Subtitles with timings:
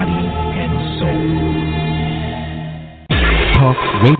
[0.00, 0.24] body,
[0.62, 1.20] and soul.
[3.54, 4.19] Talk Radio.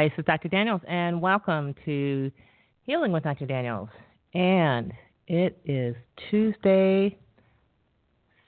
[0.00, 0.48] Hi, this is Dr.
[0.48, 2.32] Daniels, and welcome to
[2.86, 3.44] Healing with Dr.
[3.44, 3.90] Daniels.
[4.32, 4.94] And
[5.28, 5.94] it is
[6.30, 7.18] Tuesday,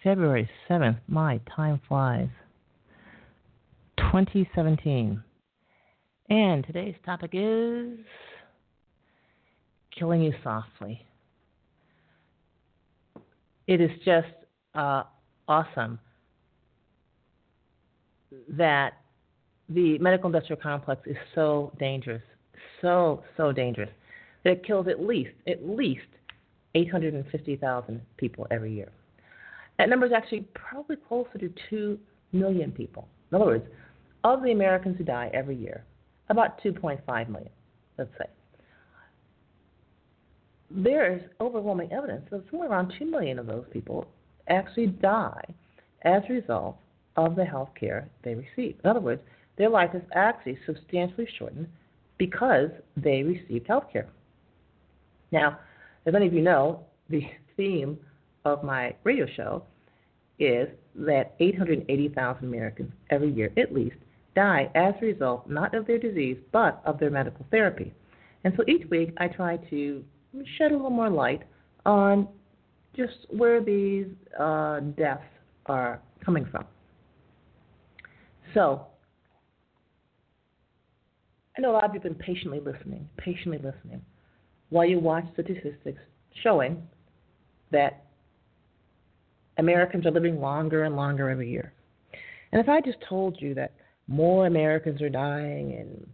[0.03, 0.97] February 7th.
[1.09, 2.31] My time flies.
[3.99, 5.23] 2017.
[6.31, 7.99] And today's topic is
[9.95, 11.05] killing you softly.
[13.67, 14.33] It is just
[14.75, 15.03] uh,
[15.47, 15.99] awesome
[18.49, 19.02] that
[19.69, 22.23] the medical industrial complex is so dangerous,
[22.81, 23.91] so, so dangerous,
[24.45, 26.03] that it kills at least, at least
[26.75, 28.91] 850,000 people every year.
[29.79, 31.99] That number is actually probably closer to 2
[32.33, 33.09] million people.
[33.31, 33.65] In other words,
[34.25, 35.85] of the Americans who die every year,
[36.29, 37.51] about 2.5 million,
[37.99, 38.27] let's say.
[40.71, 44.07] There is overwhelming evidence that somewhere around 2 million of those people
[44.49, 45.43] actually die
[46.03, 46.77] as a result
[47.17, 48.77] of the health care they receive.
[48.83, 49.21] In other words,
[49.57, 51.69] their life is actually substantially shortened
[52.19, 54.09] because they received health care.
[55.31, 55.59] Now,
[56.07, 57.23] as many of you know, the
[57.57, 57.99] theme
[58.45, 59.65] of my radio show
[60.39, 63.97] is that 880,000 Americans every year, at least,
[64.35, 67.93] die as a result not of their disease but of their medical therapy.
[68.45, 70.05] And so each week I try to
[70.57, 71.43] shed a little more light
[71.85, 72.29] on
[72.97, 74.07] just where these
[74.39, 75.23] uh, deaths
[75.67, 76.65] are coming from.
[78.55, 78.87] So,
[81.57, 84.01] I know a lot of you have been patiently listening, patiently listening,
[84.71, 86.01] while you watch statistics
[86.43, 86.83] showing
[87.71, 88.05] that
[89.59, 91.73] Americans are living longer and longer every year.
[92.53, 93.73] And if I just told you that
[94.09, 96.07] more Americans are dying in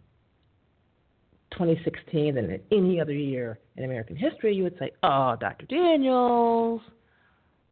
[1.53, 5.66] 2016 than in any other year in American history, you would say, Oh, Dr.
[5.66, 6.81] Daniels,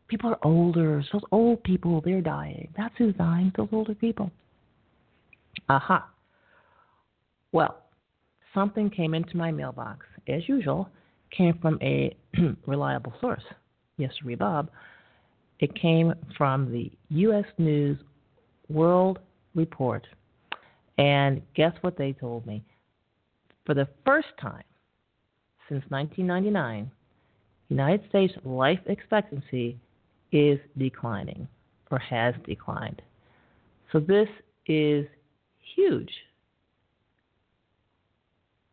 [0.08, 1.02] people are older.
[1.12, 2.68] Those old people, they're dying.
[2.76, 4.30] That's who's dying, those older people.
[5.68, 6.08] Aha.
[7.56, 7.78] Well,
[8.52, 10.90] something came into my mailbox, as usual,
[11.30, 12.14] came from a
[12.66, 13.44] reliable source.
[13.96, 14.68] Yes, sir, Bob.
[15.60, 17.46] It came from the U.S.
[17.56, 17.98] News
[18.68, 19.20] World
[19.54, 20.06] Report.
[20.98, 22.62] And guess what they told me?
[23.64, 24.64] For the first time
[25.70, 26.90] since 1999,
[27.70, 29.78] United States life expectancy
[30.30, 31.48] is declining
[31.90, 33.00] or has declined.
[33.92, 34.28] So this
[34.66, 35.06] is
[35.74, 36.10] huge.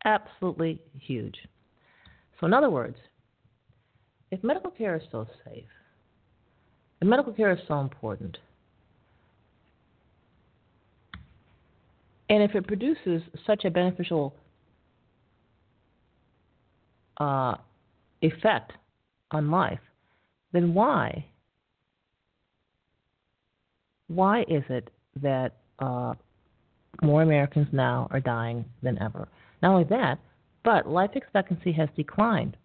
[0.04, 1.36] Absolutely huge.
[2.38, 2.96] So, in other words,
[4.30, 5.64] if medical care is so safe,
[7.00, 8.36] if medical care is so important,
[12.28, 14.34] and if it produces such a beneficial
[17.18, 17.54] uh,
[18.22, 18.72] effect
[19.30, 19.80] on life,
[20.52, 21.24] then why?
[24.08, 24.90] Why is it
[25.22, 26.14] that uh,
[27.02, 29.28] more Americans now are dying than ever?
[29.64, 30.18] Not only that,
[30.62, 32.58] but life expectancy has declined.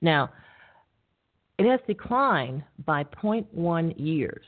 [0.00, 0.30] Now,
[1.60, 4.44] it has declined by 0.1 years.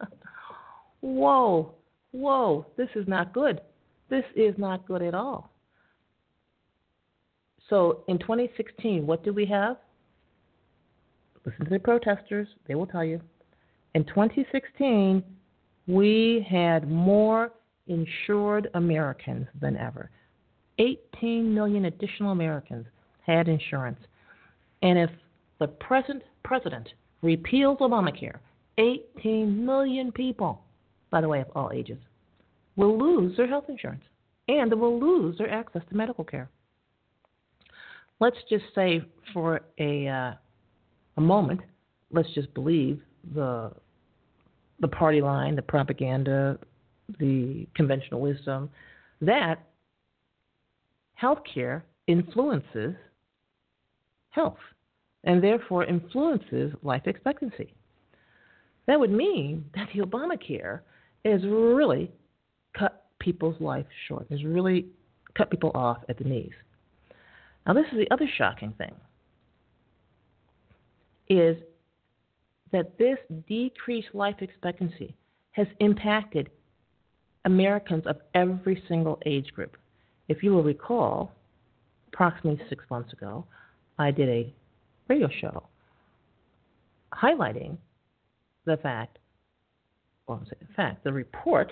[1.00, 1.72] whoa,
[2.12, 3.60] whoa, this is not good.
[4.10, 5.50] This is not good at all.
[7.70, 9.76] So in 2016, what do we have?
[11.46, 13.20] Listen to the protesters, they will tell you.
[13.94, 15.22] In 2016,
[15.86, 17.52] we had more
[17.86, 20.10] insured Americans than ever.
[20.78, 22.86] 18 million additional Americans
[23.26, 24.00] had insurance.
[24.82, 25.10] And if
[25.60, 26.88] the present president
[27.22, 28.38] repeals Obamacare,
[28.78, 30.62] 18 million people,
[31.10, 31.98] by the way, of all ages,
[32.76, 34.02] will lose their health insurance
[34.48, 36.50] and will lose their access to medical care.
[38.20, 39.02] Let's just say
[39.32, 40.32] for a uh,
[41.16, 41.60] a moment,
[42.10, 43.00] let's just believe
[43.34, 43.70] the
[44.80, 46.58] the party line, the propaganda,
[47.18, 48.70] the conventional wisdom
[49.20, 49.56] that
[51.20, 52.94] healthcare influences
[54.30, 54.58] health
[55.24, 57.72] and therefore influences life expectancy.
[58.86, 60.80] That would mean that the Obamacare
[61.24, 62.12] has really
[62.76, 64.86] cut people's life short, has really
[65.36, 66.52] cut people off at the knees.
[67.66, 68.94] Now, this is the other shocking thing
[71.30, 71.56] is
[72.74, 75.14] that this decreased life expectancy
[75.52, 76.50] has impacted
[77.44, 79.76] Americans of every single age group.
[80.26, 81.30] If you will recall,
[82.12, 83.44] approximately six months ago,
[83.96, 84.52] I did a
[85.06, 85.62] radio show
[87.12, 87.76] highlighting
[88.64, 89.20] the fact,
[90.26, 91.70] well, saying the fact, the report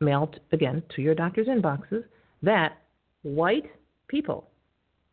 [0.00, 2.02] mailed again to your doctor's inboxes
[2.42, 2.78] that
[3.22, 3.70] white
[4.08, 4.50] people,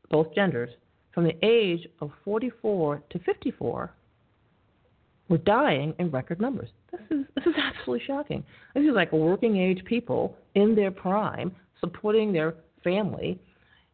[0.10, 0.72] both genders,
[1.14, 3.94] from the age of 44 to 54
[5.30, 6.70] were dying in record numbers.
[6.92, 8.44] This is this is absolutely shocking.
[8.74, 13.40] This is like working age people in their prime, supporting their family.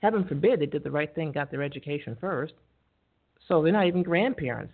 [0.02, 2.54] Heaven forbid they did the right thing, got their education first.
[3.48, 4.74] So they're not even grandparents.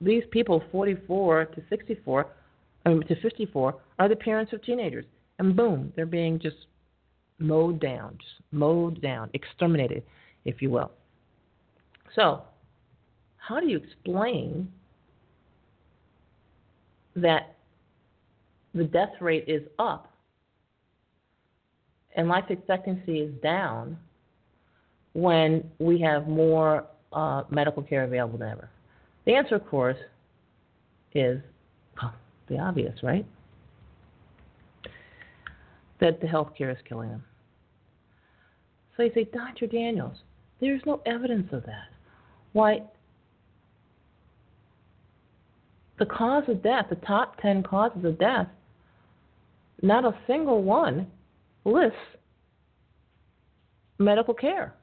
[0.00, 2.26] These people, 44 to 64,
[2.84, 5.04] I mean, to 54, are the parents of teenagers,
[5.38, 6.56] and boom, they're being just
[7.38, 10.02] mowed down, just mowed down, exterminated,
[10.44, 10.90] if you will.
[12.16, 12.42] So,
[13.36, 14.68] how do you explain
[17.16, 17.56] that
[18.74, 20.12] the death rate is up
[22.16, 23.96] and life expectancy is down
[25.14, 28.70] when we have more uh, medical care available than ever?
[29.24, 29.98] The answer, of course,
[31.14, 31.40] is
[32.00, 32.14] well,
[32.48, 33.26] the obvious, right?
[36.00, 37.24] That the health care is killing them.
[38.96, 39.66] So you say, Dr.
[39.66, 40.16] Daniels,
[40.60, 41.88] there's no evidence of that.
[42.52, 42.82] Why,
[46.02, 48.48] the cause of death, the top 10 causes of death,
[49.82, 51.06] not a single one
[51.64, 51.96] lists
[54.00, 54.74] medical care.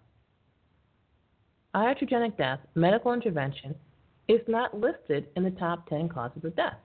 [1.76, 3.76] Iatrogenic death, medical intervention,
[4.30, 6.78] is not listed in the top 10 causes of death.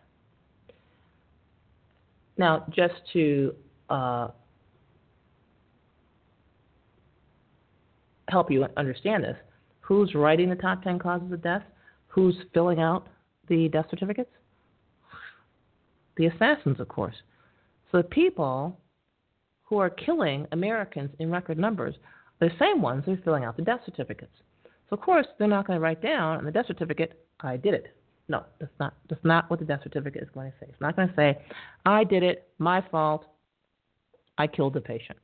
[2.37, 3.55] Now, just to
[3.89, 4.29] uh,
[8.27, 9.37] help you understand this,
[9.79, 11.63] who's writing the top 10 causes of death?
[12.09, 13.07] Who's filling out
[13.49, 14.31] the death certificates?
[16.17, 17.15] The assassins, of course.
[17.91, 18.79] So the people
[19.65, 21.95] who are killing Americans in record numbers
[22.41, 24.33] are the same ones who are filling out the death certificates.
[24.89, 27.75] So of course they're not going to write down on the death certificate, I did
[27.75, 27.87] it.
[28.29, 30.67] No, that's not that's not what the death certificate is going to say.
[30.71, 31.39] It's not going to say,
[31.85, 33.27] I did it, my fault,
[34.39, 35.19] I killed the patient.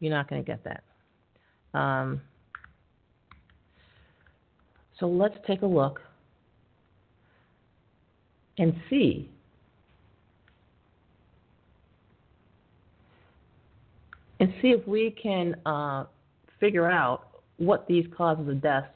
[0.00, 1.78] You're not going to get that.
[1.78, 2.20] Um,
[4.98, 6.00] so let's take a look
[8.58, 9.28] and see
[14.40, 16.04] and see if we can uh,
[16.60, 18.86] figure out what these causes of death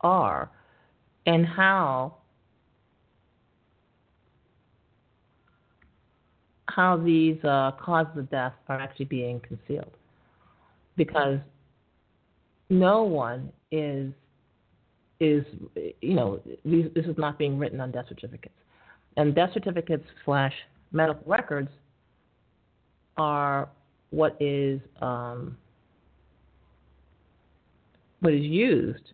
[0.00, 0.50] are
[1.26, 2.16] and how
[6.68, 9.92] how these uh, causes of death are actually being concealed.
[10.96, 11.38] Because
[12.68, 14.12] no one is
[15.20, 15.44] is
[16.02, 18.54] you know these, this is not being written on death certificates,
[19.16, 20.52] and death certificates slash
[20.92, 21.70] medical records
[23.16, 23.68] are
[24.10, 25.56] what is um,
[28.20, 29.12] what is used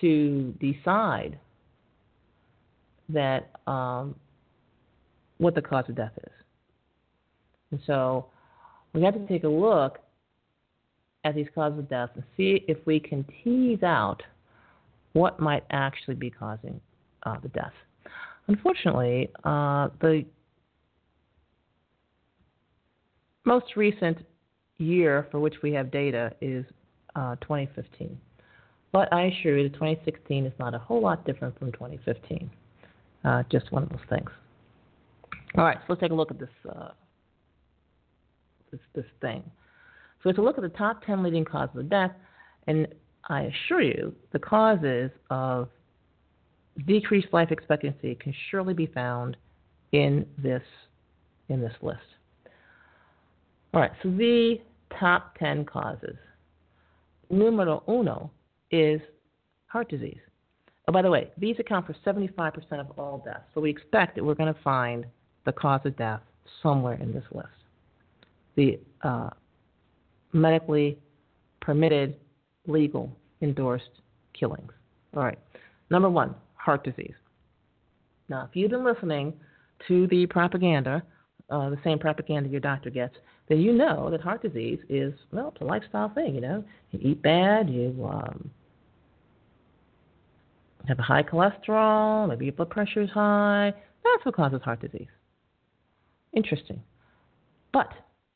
[0.00, 1.38] to decide
[3.08, 4.14] that um,
[5.38, 6.32] what the cause of death is.
[7.70, 8.26] And so
[8.92, 9.98] we have to take a look
[11.24, 14.22] at these causes of death and see if we can tease out
[15.12, 16.80] what might actually be causing
[17.24, 17.72] uh, the death.
[18.48, 20.24] Unfortunately, uh, the
[23.44, 24.18] most recent
[24.78, 26.64] year for which we have data is
[27.14, 28.18] uh, 2015.
[28.92, 32.50] But I assure you, 2016 is not a whole lot different from 2015.
[33.24, 34.30] Uh, just one of those things.
[35.56, 36.90] All right, so let's take a look at this uh,
[38.70, 39.42] this this thing.
[40.22, 42.12] So it's a look at the top 10 leading causes of death,
[42.66, 42.86] and
[43.28, 45.68] I assure you, the causes of
[46.86, 49.36] decreased life expectancy can surely be found
[49.92, 50.62] in this
[51.48, 52.00] in this list.
[53.72, 54.58] All right, so the
[54.98, 56.16] top 10 causes.
[57.30, 58.30] Numero uno
[58.70, 59.00] is
[59.66, 60.18] heart disease.
[60.88, 63.44] Oh, by the way, these account for 75% of all deaths.
[63.54, 65.04] So we expect that we're going to find
[65.44, 66.20] the cause of death
[66.62, 67.48] somewhere in this list.
[68.56, 69.30] The uh,
[70.32, 70.98] medically
[71.60, 72.16] permitted,
[72.66, 73.90] legal, endorsed
[74.38, 74.72] killings.
[75.16, 75.38] All right.
[75.90, 76.34] Number one,
[76.66, 77.14] heart disease.
[78.28, 79.32] Now, if you've been listening
[79.86, 81.00] to the propaganda,
[81.48, 83.14] uh, the same propaganda your doctor gets,
[83.48, 86.64] then you know that heart disease is, well, it's a lifestyle thing, you know.
[86.90, 88.50] You eat bad, you um,
[90.88, 93.72] have a high cholesterol, maybe your blood pressure is high.
[94.02, 95.06] That's what causes heart disease.
[96.32, 96.82] Interesting.
[97.72, 97.92] But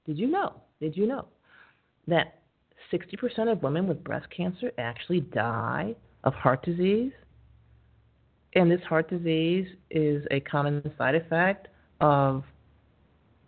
[0.07, 0.55] did you know?
[0.81, 1.27] Did you know
[2.07, 2.39] that
[2.93, 7.13] 60% of women with breast cancer actually die of heart disease?
[8.55, 11.69] And this heart disease is a common side effect
[12.01, 12.45] of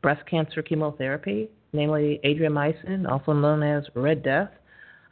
[0.01, 4.51] breast cancer chemotherapy, namely adriamycin, also known as Red Death.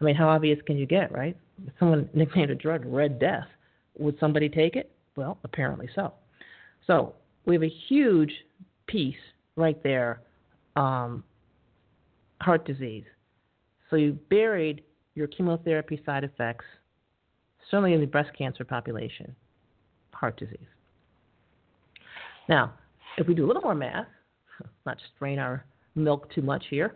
[0.00, 1.36] I mean, how obvious can you get, right?
[1.66, 3.46] If someone nicknamed a drug Red Death,
[3.98, 4.92] would somebody take it?
[5.16, 6.12] Well, apparently so.
[6.86, 8.32] So we have a huge
[8.86, 9.14] piece
[9.56, 10.20] right there
[10.76, 11.24] um,
[12.40, 13.04] heart disease.
[13.90, 14.82] So you buried
[15.14, 16.64] your chemotherapy side effects,
[17.70, 19.34] certainly in the breast cancer population,
[20.20, 20.58] heart disease.
[22.48, 22.74] Now,
[23.16, 24.06] if we do a little more math,
[24.86, 26.94] not strain our milk too much here,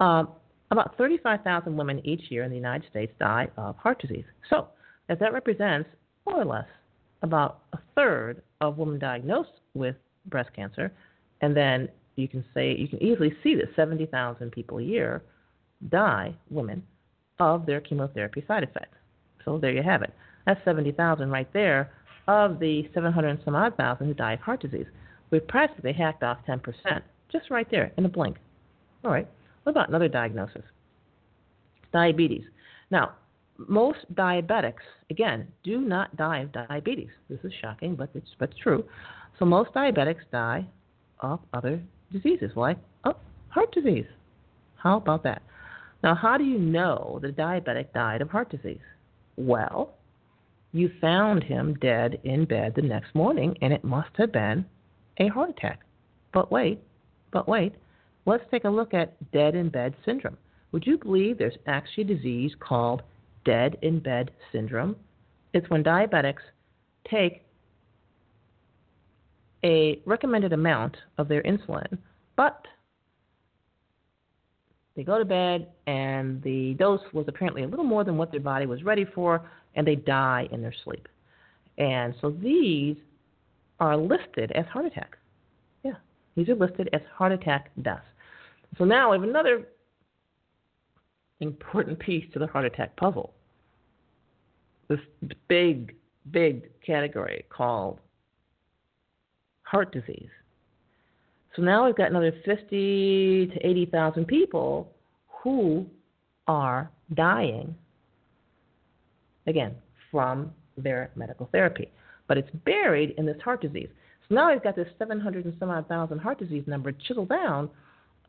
[0.00, 0.28] um,
[0.70, 4.24] about 35,000 women each year in the United States die of heart disease.
[4.48, 4.68] So,
[5.08, 5.88] if that represents
[6.26, 6.66] more or less
[7.22, 10.90] about a third of women diagnosed with breast cancer,
[11.42, 15.22] and then you can say you can easily see that 70,000 people a year
[15.90, 16.82] die, women,
[17.38, 18.96] of their chemotherapy side effects.
[19.44, 20.14] So there you have it.
[20.46, 21.90] That's 70,000 right there
[22.26, 24.86] of the 700 and some odd thousand who die of heart disease.
[25.30, 26.60] We've practically hacked off 10%,
[27.30, 28.36] just right there in a blink.
[29.04, 29.28] All right.
[29.64, 30.62] What about another diagnosis?
[31.92, 32.44] Diabetes.
[32.90, 33.12] Now,
[33.56, 37.10] most diabetics, again, do not die of diabetes.
[37.28, 38.84] This is shocking, but it's but true.
[39.38, 40.66] So most diabetics die
[41.20, 41.80] of other
[42.12, 43.16] diseases like oh,
[43.48, 44.06] heart disease.
[44.76, 45.42] How about that?
[46.02, 48.82] Now, how do you know the diabetic died of heart disease?
[49.36, 49.94] Well,
[50.74, 54.66] you found him dead in bed the next morning, and it must have been
[55.18, 55.80] a heart attack.
[56.32, 56.82] But wait,
[57.32, 57.74] but wait.
[58.26, 60.36] Let's take a look at dead in bed syndrome.
[60.72, 63.02] Would you believe there's actually a disease called
[63.44, 64.96] dead in bed syndrome?
[65.52, 66.42] It's when diabetics
[67.08, 67.42] take
[69.64, 71.98] a recommended amount of their insulin,
[72.34, 72.66] but
[74.96, 78.40] they go to bed and the dose was apparently a little more than what their
[78.40, 81.08] body was ready for, and they die in their sleep.
[81.78, 82.96] And so these
[83.80, 85.18] are listed as heart attacks.
[85.82, 85.94] Yeah,
[86.36, 88.04] these are listed as heart attack deaths.
[88.78, 89.66] So now we have another
[91.40, 93.32] important piece to the heart attack puzzle.
[94.88, 95.00] This
[95.48, 95.94] big,
[96.30, 97.98] big category called
[99.62, 100.30] heart disease.
[101.56, 104.90] So now we've got another 50 to 80,000 people
[105.42, 105.86] who
[106.46, 107.74] are dying,
[109.46, 109.74] again,
[110.10, 111.90] from their medical therapy.
[112.26, 113.88] But it's buried in this heart disease.
[114.28, 117.70] So now we've got this 700 and some odd thousand heart disease number chiseled down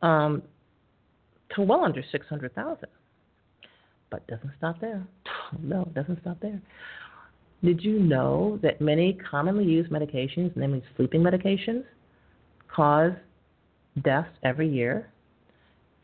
[0.02, 0.42] um,
[1.54, 2.86] to well under 600,000.
[4.10, 5.06] But it doesn't stop there.
[5.62, 6.60] No, it doesn't stop there.
[7.62, 11.84] Did you know that many commonly used medications, namely sleeping medications,
[12.76, 13.12] cause
[14.04, 15.10] deaths every year?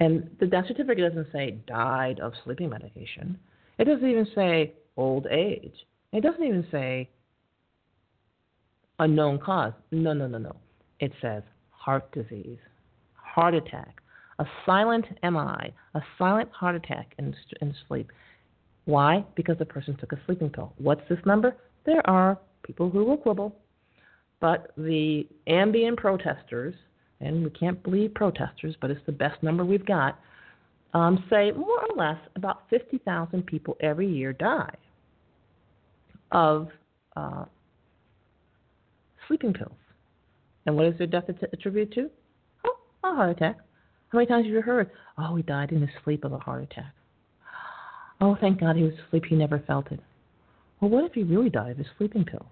[0.01, 3.39] And the death certificate doesn't say died of sleeping medication.
[3.79, 5.75] It doesn't even say old age.
[6.13, 7.09] It doesn't even say
[8.99, 9.73] unknown cause.
[9.91, 10.57] No, no, no, no.
[10.99, 12.59] It says heart disease,
[13.15, 14.01] heart attack,
[14.39, 18.11] a silent MI, a silent heart attack in, in sleep.
[18.87, 19.25] Why?
[19.37, 20.73] Because the person took a sleeping pill.
[20.79, 21.57] What's this number?
[21.87, 23.55] There are people who will quibble,
[24.43, 26.75] but the Ambien protesters,
[27.21, 30.19] and we can't believe protesters, but it's the best number we've got,
[30.95, 34.75] um, say more or less about 50,000 people every year die
[36.33, 36.69] of
[37.17, 37.45] uh,
[39.29, 39.71] sleeping pills.
[40.67, 42.11] And what is their death attributed to?
[42.67, 43.59] Oh, a heart attack.
[44.09, 46.65] How many times have you heard, oh, he died in his sleep of a heart
[46.65, 46.93] attack?
[48.21, 49.25] Oh, thank God he was asleep.
[49.29, 50.01] He never felt it.
[50.81, 52.47] Well, what if he really died of his sleeping pill?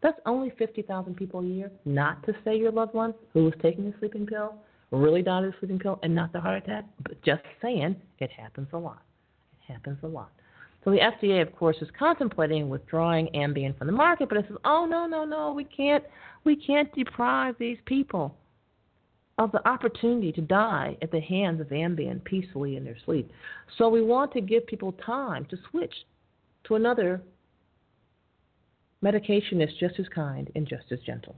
[0.00, 3.86] That's only 50,000 people a year, not to say your loved one who was taking
[3.86, 4.54] a sleeping pill
[4.90, 8.30] really died of a sleeping pill and not the heart attack, but just saying it
[8.30, 9.02] happens a lot.
[9.60, 10.30] It happens a lot.
[10.84, 14.56] So the FDA, of course, is contemplating withdrawing Ambien from the market, but it says,
[14.64, 16.04] "Oh no, no, no, we can't,
[16.44, 18.36] we can't deprive these people
[19.38, 23.30] of the opportunity to die at the hands of Ambien peacefully in their sleep.
[23.76, 25.94] So we want to give people time to switch
[26.64, 27.22] to another
[29.02, 31.36] medication is just as kind and just as gentle.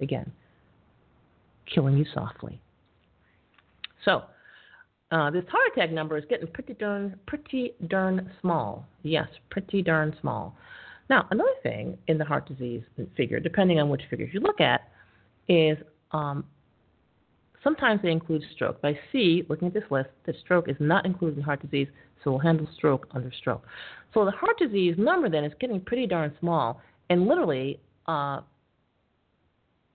[0.00, 0.30] Again,
[1.72, 2.60] killing you softly.
[4.04, 4.24] So
[5.10, 8.86] uh, this heart attack number is getting pretty darn pretty darn small.
[9.02, 10.56] Yes, pretty darn small.
[11.08, 12.82] Now another thing in the heart disease
[13.16, 14.88] figure, depending on which figures you look at,
[15.48, 15.76] is
[16.12, 16.44] um,
[17.62, 18.78] sometimes they include stroke.
[18.82, 21.88] I see, looking at this list, that stroke is not included in heart disease,
[22.22, 23.64] so we'll handle stroke under stroke.
[24.14, 28.40] So the heart disease number then is getting pretty darn small, and literally, uh,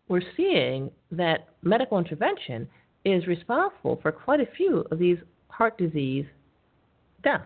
[0.08, 2.68] we're seeing that medical intervention
[3.06, 5.18] is responsible for quite a few of these
[5.48, 6.26] heart disease
[7.24, 7.46] deaths.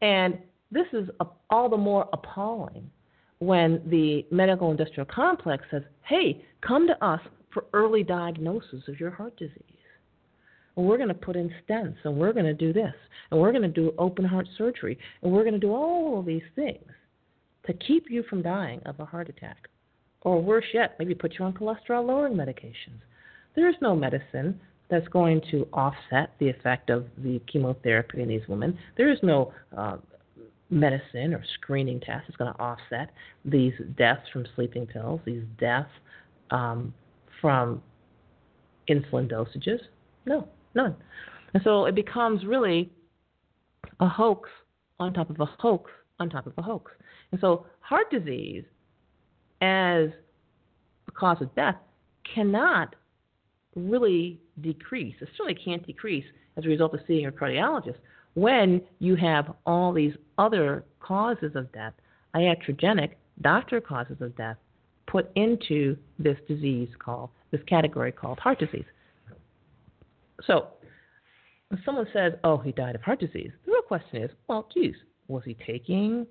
[0.00, 0.38] And
[0.70, 1.08] this is
[1.50, 2.90] all the more appalling
[3.38, 7.20] when the medical industrial complex says, hey, come to us
[7.54, 9.62] for early diagnosis of your heart disease.
[10.76, 12.94] And we're going to put in stents, and we're going to do this,
[13.30, 16.26] and we're going to do open heart surgery, and we're going to do all of
[16.26, 16.84] these things
[17.66, 19.68] to keep you from dying of a heart attack.
[20.22, 23.00] Or worse yet, maybe put you on cholesterol lowering medications
[23.54, 28.46] there is no medicine that's going to offset the effect of the chemotherapy in these
[28.48, 28.78] women.
[28.96, 29.96] There is no uh,
[30.70, 33.10] medicine or screening test that's going to offset
[33.44, 35.90] these deaths from sleeping pills, these deaths
[36.50, 36.92] um,
[37.44, 37.82] from
[38.88, 39.78] insulin dosages.
[40.24, 40.96] No, none.
[41.52, 42.90] And so it becomes really
[44.00, 44.48] a hoax
[44.98, 46.92] on top of a hoax on top of a hoax.
[47.32, 48.64] And so heart disease
[49.60, 50.08] as
[51.06, 51.76] a cause of death
[52.34, 52.96] cannot
[53.76, 55.14] really decrease.
[55.20, 56.24] It certainly can't decrease
[56.56, 57.98] as a result of seeing a cardiologist
[58.32, 61.92] when you have all these other causes of death,
[62.34, 63.10] iatrogenic,
[63.42, 64.56] doctor causes of death,
[65.14, 68.84] put into this disease called, this category called heart disease.
[70.44, 70.66] So,
[71.68, 74.96] when someone says, oh, he died of heart disease, the real question is, well, geez,
[75.28, 76.26] was he taking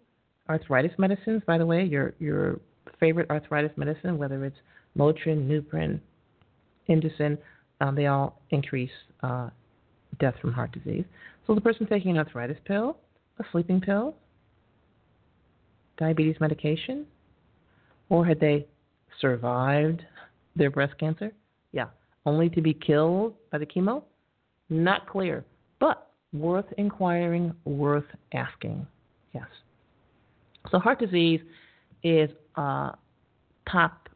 [0.50, 1.44] arthritis medicines?
[1.48, 2.60] By the way, your, your
[3.00, 4.58] favorite arthritis medicine, whether it's
[4.98, 6.02] Motrin, Nuprin,
[6.90, 7.38] Indocin,
[7.80, 8.92] um, they all increase
[9.22, 9.50] uh,
[10.20, 11.06] death from heart disease.
[11.48, 12.98] So the person taking an arthritis pill,
[13.40, 14.14] a sleeping pill,
[15.98, 17.06] diabetes medication,
[18.10, 18.68] or had they
[19.20, 20.02] survived
[20.56, 21.32] their breast cancer?
[21.72, 21.88] Yeah,
[22.26, 24.04] only to be killed by the chemo?
[24.70, 25.46] Not clear,
[25.80, 28.86] but worth inquiring, worth asking.
[29.34, 29.48] Yes.
[30.72, 31.42] So heart disease
[32.04, 32.92] is uh,
[33.70, 34.10] top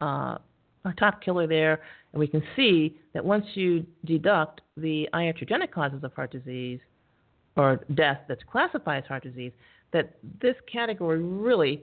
[0.00, 0.38] uh,
[0.84, 1.82] a top killer there,
[2.12, 6.80] and we can see that once you deduct the iatrogenic causes of heart disease
[7.56, 9.52] or death that's classified as heart disease,
[9.92, 11.82] that this category really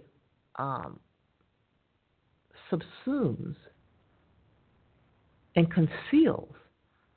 [0.58, 1.00] um,
[2.72, 3.56] subsumes
[5.56, 6.54] and conceals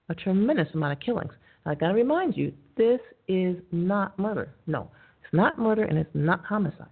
[0.08, 1.32] a tremendous amount of killings.
[1.66, 4.54] I got to remind you, this is not murder.
[4.66, 4.90] No,
[5.22, 6.86] it's not murder and it's not homicide.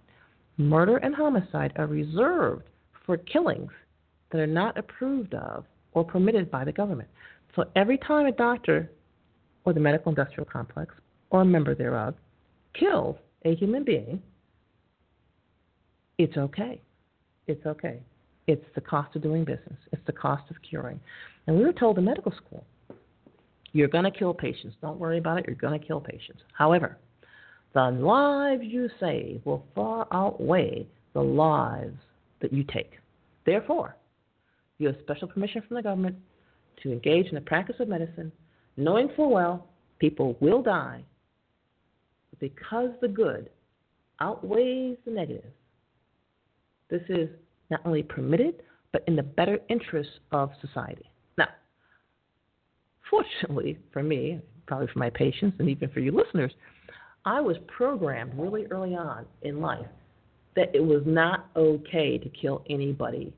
[0.57, 2.69] Murder and homicide are reserved
[3.05, 3.71] for killings
[4.31, 7.09] that are not approved of or permitted by the government.
[7.55, 8.91] So every time a doctor
[9.65, 10.93] or the medical industrial complex
[11.29, 12.15] or a member thereof
[12.77, 13.15] kills
[13.45, 14.21] a human being,
[16.17, 16.81] it's okay.
[17.47, 17.99] It's okay.
[18.47, 19.77] It's the cost of doing business.
[19.91, 20.99] It's the cost of curing.
[21.45, 22.65] And we were told in medical school,
[23.73, 24.75] you're going to kill patients.
[24.81, 25.45] Don't worry about it.
[25.47, 26.41] You're going to kill patients.
[26.53, 26.97] However,
[27.73, 31.97] the lives you save will far outweigh the lives
[32.41, 32.93] that you take.
[33.45, 33.95] Therefore,
[34.77, 36.15] you have special permission from the government
[36.83, 38.31] to engage in the practice of medicine,
[38.77, 39.67] knowing full well
[39.99, 41.03] people will die
[42.39, 43.49] because the good
[44.19, 45.51] outweighs the negative,
[46.89, 47.29] this is
[47.69, 51.09] not only permitted, but in the better interests of society.
[51.37, 51.47] Now,
[53.09, 56.51] fortunately for me, probably for my patients, and even for you listeners,
[57.25, 59.85] I was programmed really early on in life
[60.55, 63.33] that it was not okay to kill anybody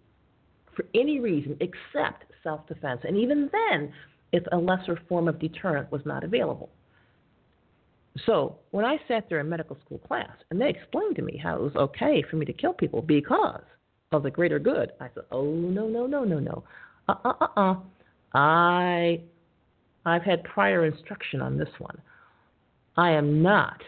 [0.76, 3.02] for any reason except self defense.
[3.04, 3.92] And even then,
[4.32, 6.70] if a lesser form of deterrent was not available.
[8.26, 11.56] So when I sat there in medical school class and they explained to me how
[11.56, 13.62] it was okay for me to kill people because
[14.12, 16.64] of the greater good, I said, "Oh no, no, no, no, no,
[17.08, 17.76] uh, uh, uh, uh.
[18.34, 19.22] I,
[20.06, 22.00] I've had prior instruction on this one.
[22.98, 23.82] I am not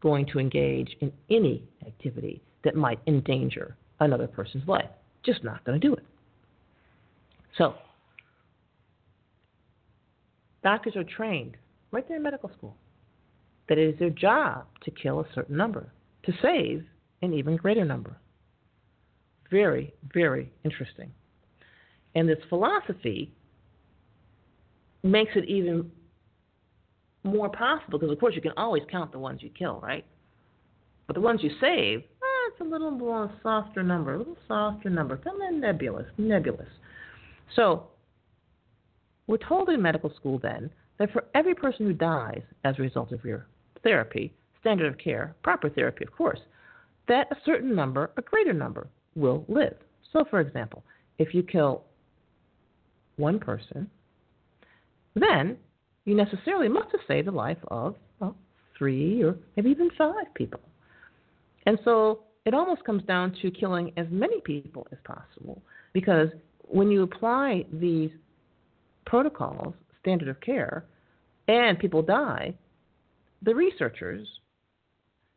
[0.00, 4.90] going to engage in any activity that might endanger another person's life.
[5.24, 6.04] Just not going to do it.
[7.58, 7.74] So,
[10.62, 11.56] doctors are trained
[11.90, 12.76] right there in medical school
[13.68, 15.92] that it is their job to kill a certain number,
[16.24, 16.84] to save
[17.22, 18.16] an even greater number.
[19.52, 21.12] Very, very interesting.
[22.14, 23.30] And this philosophy
[25.02, 25.90] makes it even
[27.22, 30.06] more possible because, of course, you can always count the ones you kill, right?
[31.06, 34.88] But the ones you save, eh, it's a little more softer number, a little softer
[34.88, 36.68] number, kind of nebulous, nebulous.
[37.54, 37.88] So,
[39.26, 43.12] we're told in medical school then that for every person who dies as a result
[43.12, 43.46] of your
[43.82, 46.40] therapy, standard of care, proper therapy, of course,
[47.08, 49.76] that a certain number, a greater number, will live.
[50.12, 50.82] So, for example,
[51.18, 51.84] if you kill
[53.16, 53.88] one person,
[55.14, 55.56] then
[56.04, 58.36] you necessarily must have saved the life of well,
[58.76, 60.60] three or maybe even five people.
[61.66, 66.28] And so it almost comes down to killing as many people as possible because
[66.62, 68.10] when you apply these
[69.06, 70.84] protocols, standard of care,
[71.48, 72.54] and people die,
[73.42, 74.26] the researchers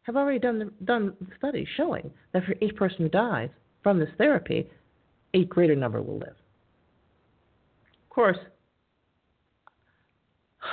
[0.03, 3.49] have already done done studies showing that for each person who dies
[3.85, 4.67] from this therapy,
[5.35, 6.29] a greater number will live.
[6.29, 8.37] Of course,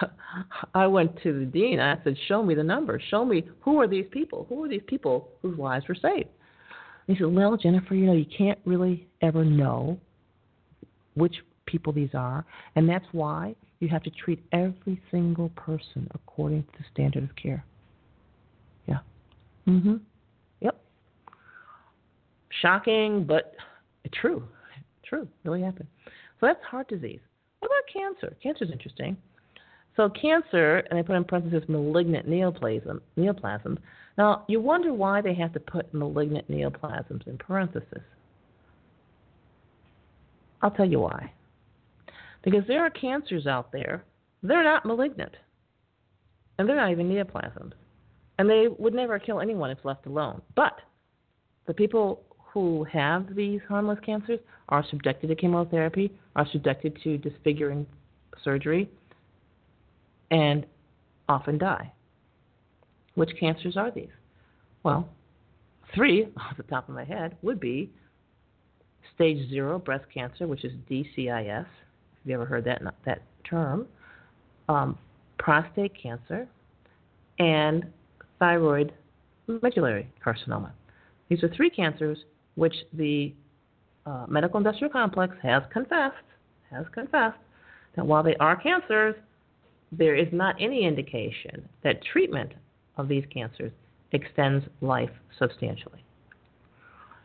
[0.75, 1.79] I went to the dean.
[1.79, 3.03] I said, "Show me the numbers.
[3.11, 4.47] Show me who are these people?
[4.49, 6.31] Who are these people whose lives were saved?"
[7.07, 9.99] And he said, "Well, Jennifer, you know, you can't really ever know
[11.13, 11.35] which
[11.67, 12.47] people these are,
[12.77, 17.37] and that's why you have to treat every single person according to the standard of
[17.37, 17.63] care."
[18.87, 19.01] Yeah.
[19.67, 20.01] Mhm.
[22.63, 23.55] Shocking, but
[24.15, 24.45] true.
[25.05, 25.29] True.
[25.45, 25.89] Really happened.
[26.07, 27.21] So that's heart disease.
[27.59, 28.37] What about cancer?
[28.43, 29.17] Cancer is interesting.
[29.97, 33.79] So cancer, and they put in parentheses malignant neoplasm, neoplasms.
[34.17, 38.01] Now you wonder why they have to put malignant neoplasms in parentheses.
[40.63, 41.33] I'll tell you why.
[42.43, 44.05] Because there are cancers out there,
[44.43, 45.33] they're not malignant,
[46.59, 47.73] and they're not even neoplasms,
[48.39, 50.41] and they would never kill anyone if left alone.
[50.57, 50.81] But
[51.67, 54.39] the people who have these harmless cancers
[54.69, 57.87] are subjected to chemotherapy, are subjected to disfiguring
[58.45, 58.91] surgery,
[60.31, 60.67] and
[61.29, 61.93] often die.
[63.15, 64.09] Which cancers are these?
[64.83, 65.09] Well,
[65.95, 67.91] three off the top of my head would be
[69.15, 71.47] stage zero breast cancer, which is DCIS.
[71.49, 71.67] Have
[72.25, 73.87] you ever heard that that term?
[74.69, 74.97] Um,
[75.39, 76.47] prostate cancer
[77.39, 77.85] and
[78.39, 78.93] thyroid
[79.47, 80.71] medullary carcinoma.
[81.29, 82.19] These are three cancers
[82.55, 83.35] which the
[84.07, 86.17] uh, medical industrial complex has confessed
[86.71, 87.39] has confessed
[87.97, 89.15] that while they are cancers,
[89.93, 92.53] there is not any indication that treatment
[92.97, 93.73] of these cancers
[94.13, 96.03] extends life substantially.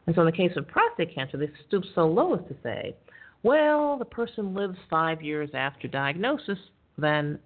[0.06, 2.96] And so, in the case of prostate cancer, they stoop so low as to say,
[3.44, 6.58] well, the person lives five years after diagnosis,
[6.98, 7.40] then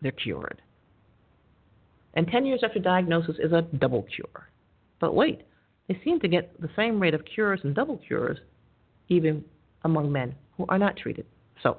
[0.00, 0.62] they're cured.
[2.14, 4.48] And 10 years after diagnosis is a double cure.
[5.00, 5.42] But wait,
[5.88, 8.38] they seem to get the same rate of cures and double cures
[9.08, 9.44] even
[9.84, 11.24] among men who are not treated.
[11.62, 11.78] So,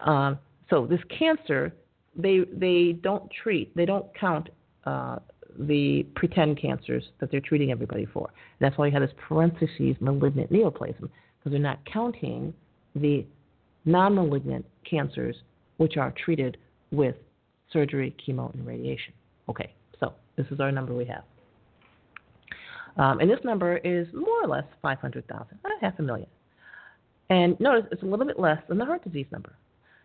[0.00, 0.34] uh,
[0.68, 1.72] so this cancer,
[2.16, 4.50] they they don't treat, they don't count
[4.84, 5.18] uh,
[5.58, 8.30] the pretend cancers that they're treating everybody for.
[8.60, 11.08] That's why you have this parentheses malignant neoplasm
[11.38, 12.52] because they're not counting
[12.94, 13.24] the
[13.84, 15.36] non-malignant cancers
[15.78, 16.58] which are treated
[16.90, 17.16] with
[17.72, 19.14] surgery, chemo, and radiation.
[19.48, 21.22] Okay, so this is our number we have.
[22.96, 26.28] Um, and this number is more or less 500,000, not half a million.
[27.28, 29.54] And notice it's a little bit less than the heart disease number.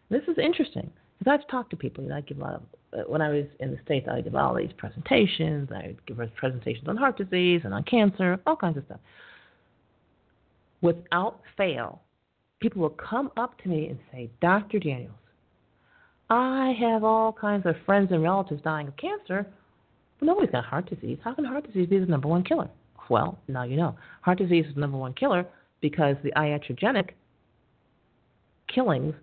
[0.09, 2.03] This is interesting because I've talked to people.
[2.03, 2.61] You know, I give a lot of
[2.93, 5.69] uh, when I was in the states, I give all these presentations.
[5.71, 8.99] I give presentations on heart disease and on cancer, all kinds of stuff.
[10.81, 12.01] Without fail,
[12.59, 14.77] people will come up to me and say, "Dr.
[14.77, 15.15] Daniels,
[16.29, 19.47] I have all kinds of friends and relatives dying of cancer,
[20.21, 21.17] nobody's got heart disease.
[21.23, 22.69] How can heart disease be the number one killer?
[23.09, 23.95] Well, now you know.
[24.21, 25.45] Heart disease is the number one killer
[25.81, 27.09] because the iatrogenic
[28.73, 29.13] killings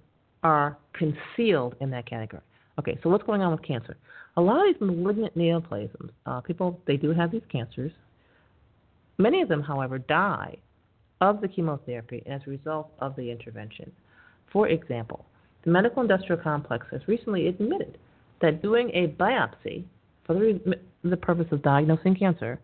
[0.42, 2.42] are concealed in that category.
[2.78, 3.96] Okay, so what's going on with cancer?
[4.36, 7.92] A lot of these malignant neoplasms, uh, people, they do have these cancers.
[9.18, 10.56] Many of them, however, die
[11.20, 13.92] of the chemotherapy as a result of the intervention.
[14.52, 15.26] For example,
[15.64, 17.98] the medical industrial complex has recently admitted
[18.40, 19.84] that doing a biopsy
[20.26, 22.58] for the, the purpose of diagnosing cancer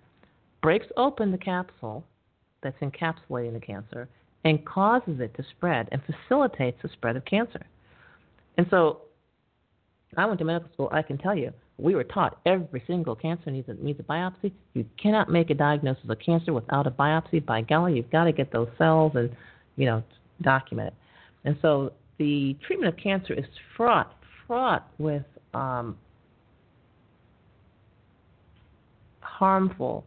[0.63, 2.05] breaks open the capsule
[2.63, 4.09] that's encapsulating the cancer
[4.45, 7.65] and causes it to spread and facilitates the spread of cancer.
[8.57, 9.03] And so
[10.17, 13.51] I went to medical school, I can tell you, we were taught every single cancer
[13.51, 14.53] needs a, needs a biopsy.
[14.75, 17.45] You cannot make a diagnosis of cancer without a biopsy.
[17.45, 19.31] By golly, you've got to get those cells and,
[19.77, 20.03] you know,
[20.43, 20.95] document it.
[21.45, 23.45] And so the treatment of cancer is
[23.77, 24.13] fraught,
[24.47, 25.23] fraught with
[25.55, 25.97] um,
[29.39, 30.05] harmful,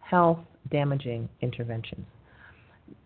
[0.00, 0.38] health
[0.70, 2.06] damaging interventions.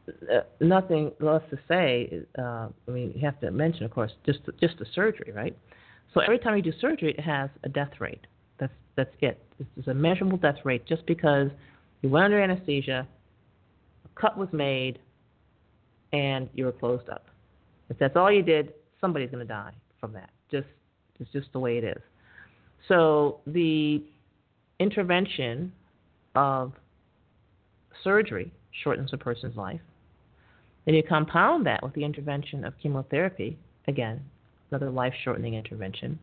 [0.08, 2.20] Uh, nothing less to say.
[2.38, 5.56] Uh, I mean, you have to mention, of course, just just the surgery, right?
[6.14, 8.26] So every time you do surgery, it has a death rate.
[8.58, 9.40] That's that's it.
[9.76, 11.48] It's a measurable death rate just because
[12.02, 13.06] you went under anesthesia,
[14.04, 14.98] a cut was made,
[16.12, 17.26] and you were closed up.
[17.90, 20.30] If that's all you did, somebody's going to die from that.
[20.50, 20.68] Just
[21.20, 22.02] it's just the way it is.
[22.88, 24.02] So the
[24.78, 25.72] intervention
[26.34, 26.72] of
[28.04, 29.80] surgery shortens a person's life.
[30.84, 34.20] Then you compound that with the intervention of chemotherapy, again,
[34.70, 36.18] another life shortening intervention.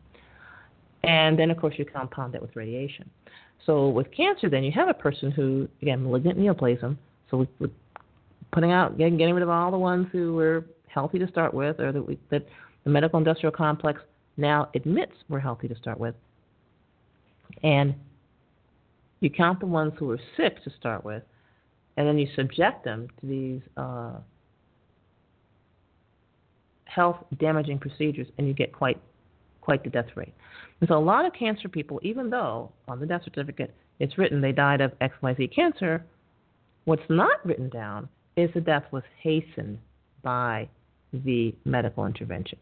[1.04, 3.08] And then, of course, you compound that with radiation.
[3.64, 6.96] So with cancer, then you have a person who, again, malignant neoplasm.
[7.30, 7.70] So we're
[8.52, 11.78] putting out, getting, getting rid of all the ones who were healthy to start with,
[11.78, 12.46] or that, we, that
[12.84, 14.00] the medical industrial complex
[14.36, 16.14] now admits were healthy to start with.
[17.62, 17.94] And
[19.20, 21.22] you count the ones who were sick to start with,
[21.96, 24.12] and then you subject them to these uh,
[26.84, 29.00] health damaging procedures, and you get quite
[29.60, 30.32] quite the death rate.
[30.80, 34.40] And so a lot of cancer people, even though on the death certificate it's written
[34.40, 36.04] they died of XYZ cancer,
[36.84, 39.78] what's not written down is the death was hastened
[40.22, 40.68] by
[41.12, 42.58] the medical intervention.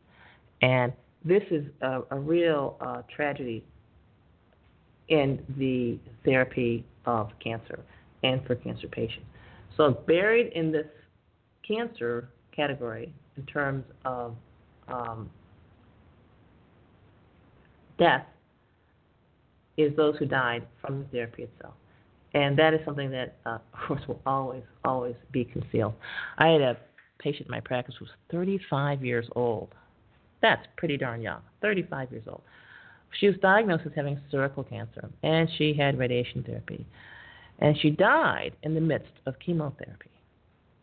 [0.62, 0.92] And
[1.24, 3.64] this is a, a real uh, tragedy
[5.08, 7.80] in the therapy of cancer
[8.22, 9.26] and for cancer patients.
[9.76, 10.86] So, buried in this
[11.66, 14.36] cancer category in terms of
[14.88, 15.30] um,
[17.98, 18.26] death
[19.76, 21.74] is those who died from the therapy itself.
[22.34, 25.94] And that is something that, uh, of course, will always, always be concealed.
[26.38, 26.76] I had a
[27.18, 29.74] patient in my practice who was 35 years old.
[30.42, 32.42] That's pretty darn young, 35 years old.
[33.18, 36.86] She was diagnosed as having cervical cancer, and she had radiation therapy.
[37.60, 40.10] And she died in the midst of chemotherapy.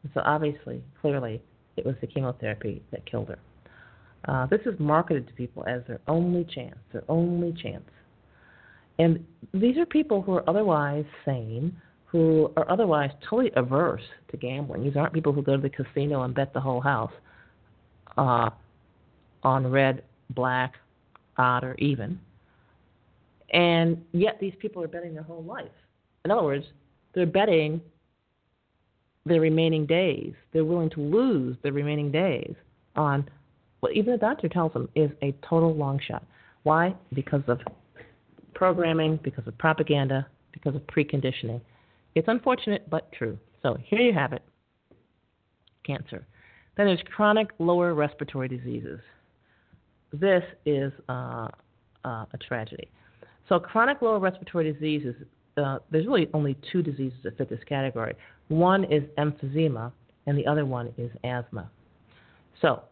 [0.03, 1.41] And so, obviously, clearly,
[1.77, 3.39] it was the chemotherapy that killed her.
[4.25, 7.83] Uh, this is marketed to people as their only chance, their only chance.
[8.99, 14.83] And these are people who are otherwise sane, who are otherwise totally averse to gambling.
[14.83, 17.11] These aren't people who go to the casino and bet the whole house
[18.17, 18.49] uh,
[19.43, 20.75] on red, black,
[21.41, 22.19] odd, or even.
[23.51, 25.71] And yet these people are betting their whole life.
[26.23, 26.65] In other words,
[27.13, 27.81] they're betting
[29.25, 30.33] their remaining days.
[30.53, 32.53] They're willing to lose their remaining days
[32.95, 33.29] on
[33.81, 36.23] what even the doctor tells them is a total long shot.
[36.63, 36.95] Why?
[37.13, 37.59] Because of
[38.53, 41.61] programming, because of propaganda, because of preconditioning.
[42.15, 43.37] It's unfortunate but true.
[43.63, 44.43] So here you have it
[45.85, 46.25] cancer.
[46.77, 48.99] Then there's chronic lower respiratory diseases.
[50.13, 51.47] This is uh,
[52.03, 52.89] uh, a tragedy.
[53.47, 55.15] So chronic lower respiratory diseases,
[55.57, 58.15] uh, there's really only two diseases that fit this category.
[58.47, 59.91] One is emphysema,
[60.25, 61.69] and the other one is asthma.
[62.61, 62.83] So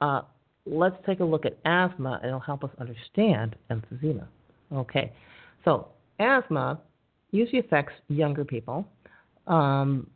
[0.00, 0.22] uh,
[0.66, 4.26] let's take a look at asthma, and it'll help us understand emphysema.
[4.72, 5.12] Okay,
[5.64, 6.80] so asthma
[7.30, 8.86] usually affects younger people.
[9.46, 10.08] Um,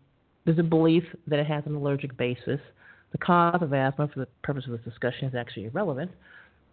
[0.44, 2.60] there's a belief that it has an allergic basis.
[3.12, 6.10] The cause of asthma, for the purpose of this discussion, is actually irrelevant.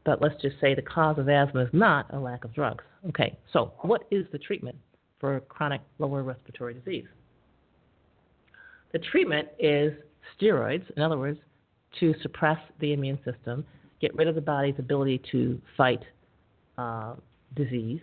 [0.03, 2.83] But let's just say the cause of asthma is not a lack of drugs.
[3.09, 4.75] Okay, so what is the treatment
[5.19, 7.05] for chronic lower respiratory disease?
[8.91, 9.93] The treatment is
[10.39, 11.39] steroids, in other words,
[11.99, 13.65] to suppress the immune system,
[14.01, 16.03] get rid of the body's ability to fight
[16.77, 17.15] uh,
[17.55, 18.01] disease.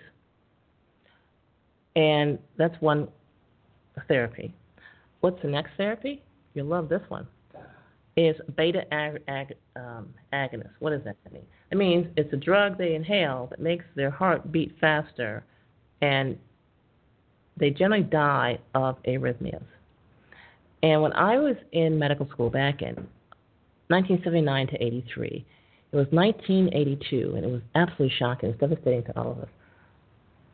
[1.95, 3.09] And that's one
[4.09, 4.55] therapy.
[5.21, 6.23] What's the next therapy?
[6.55, 7.27] You'll love this one.
[8.17, 10.73] Is beta ag- ag- um, agonist.
[10.81, 11.43] What does that mean?
[11.71, 15.45] It means it's a drug they inhale that makes their heart beat faster,
[16.03, 16.37] and
[17.57, 19.65] they generally die of arrhythmias.
[20.83, 22.95] And when I was in medical school back in
[23.89, 25.47] 1979 to 83,
[25.93, 28.51] it was 1982, and it was absolutely shocking.
[28.51, 29.49] It was devastating to all of us.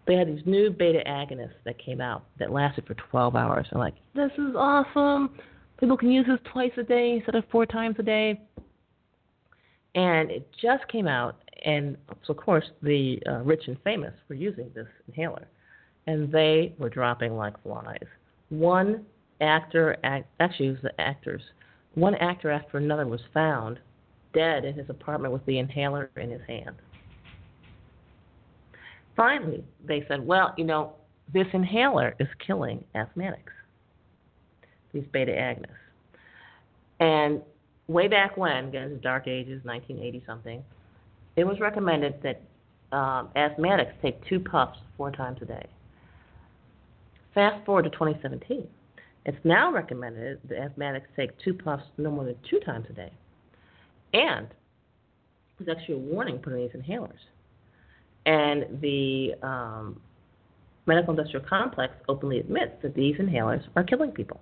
[0.06, 3.66] They had these new beta agonists that came out that lasted for 12 hours.
[3.72, 5.38] I'm like, this is awesome.
[5.78, 8.40] People can use this twice a day instead of four times a day.
[9.94, 14.34] And it just came out, and so of course the uh, rich and famous were
[14.34, 15.48] using this inhaler,
[16.06, 18.06] and they were dropping like flies.
[18.50, 19.04] One
[19.40, 21.42] actor, act, actually it was the actors,
[21.94, 23.80] one actor after another was found
[24.34, 26.76] dead in his apartment with the inhaler in his hand.
[29.16, 30.92] Finally, they said, well, you know,
[31.32, 33.52] this inhaler is killing asthmatics,
[34.92, 35.66] these beta agonists.
[37.00, 37.42] And
[37.86, 40.64] way back when, again, the dark ages, 1980 something,
[41.36, 42.40] it was recommended that
[42.96, 45.66] um, asthmatics take two puffs four times a day.
[47.34, 48.66] Fast forward to 2017.
[49.26, 53.12] It's now recommended that asthmatics take two puffs no more than two times a day.
[54.14, 54.48] And
[55.58, 57.18] there's actually a warning put on these inhalers.
[58.26, 60.00] And the um,
[60.86, 64.40] medical industrial complex openly admits that these inhalers are killing people.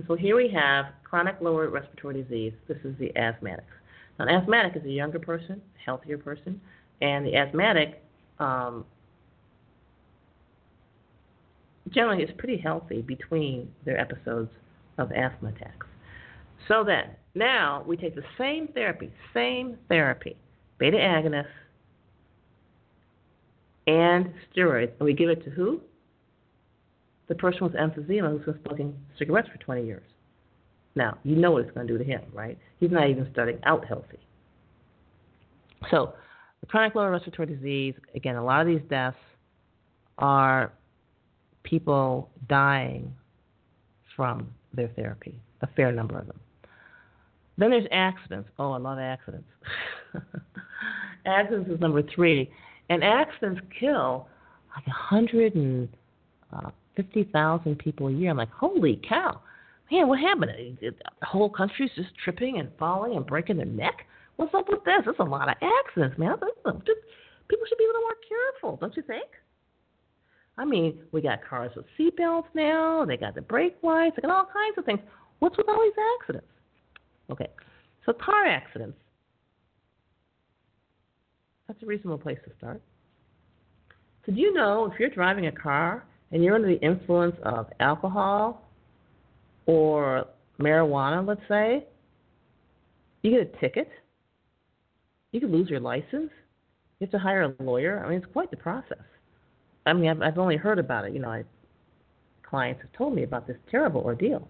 [0.00, 2.54] And so here we have chronic lower respiratory disease.
[2.66, 3.66] This is the asthmatic.
[4.18, 6.58] Now, an asthmatic is a younger person, healthier person,
[7.02, 8.02] and the asthmatic
[8.38, 8.86] um,
[11.90, 14.50] generally is pretty healthy between their episodes
[14.96, 15.86] of asthma attacks.
[16.66, 20.34] So then, now we take the same therapy, same therapy,
[20.78, 21.44] beta agonists
[23.86, 25.82] and steroids, and we give it to who?
[27.30, 30.02] The person with emphysema who's been smoking cigarettes for 20 years.
[30.96, 32.58] Now, you know what it's going to do to him, right?
[32.80, 34.18] He's not even starting out healthy.
[35.92, 36.14] So,
[36.66, 39.16] chronic lower respiratory disease, again, a lot of these deaths
[40.18, 40.72] are
[41.62, 43.14] people dying
[44.16, 46.40] from their therapy, a fair number of them.
[47.58, 48.48] Then there's accidents.
[48.58, 49.48] Oh, I love accidents.
[51.26, 52.50] accidents is number three.
[52.88, 54.26] And accidents kill
[54.74, 54.84] like
[57.02, 58.30] 150,000 people a year.
[58.30, 59.40] I'm like, holy cow.
[59.90, 60.78] Man, what happened?
[60.80, 64.06] The whole country's just tripping and falling and breaking their neck?
[64.36, 65.02] What's up with this?
[65.04, 66.36] There's a lot of accidents, man.
[66.86, 67.00] Just,
[67.50, 69.28] People should be a little more careful, don't you think?
[70.56, 73.04] I mean, we got cars with seatbelts now.
[73.04, 74.14] They got the brake lights.
[74.14, 75.00] They got all kinds of things.
[75.40, 76.46] What's with all these accidents?
[77.30, 77.48] Okay,
[78.06, 78.96] so car accidents.
[81.66, 82.80] That's a reasonable place to start.
[84.26, 87.66] So, do you know if you're driving a car and you're under the influence of
[87.80, 88.68] alcohol
[89.66, 90.26] or
[90.58, 91.84] marijuana, let's say,
[93.22, 93.88] you get a ticket?
[95.32, 96.30] You could lose your license.
[96.98, 98.02] You have to hire a lawyer.
[98.04, 98.98] I mean, it's quite the process.
[99.86, 101.12] I mean, I've, I've only heard about it.
[101.12, 101.44] You know, I,
[102.48, 104.48] clients have told me about this terrible ordeal.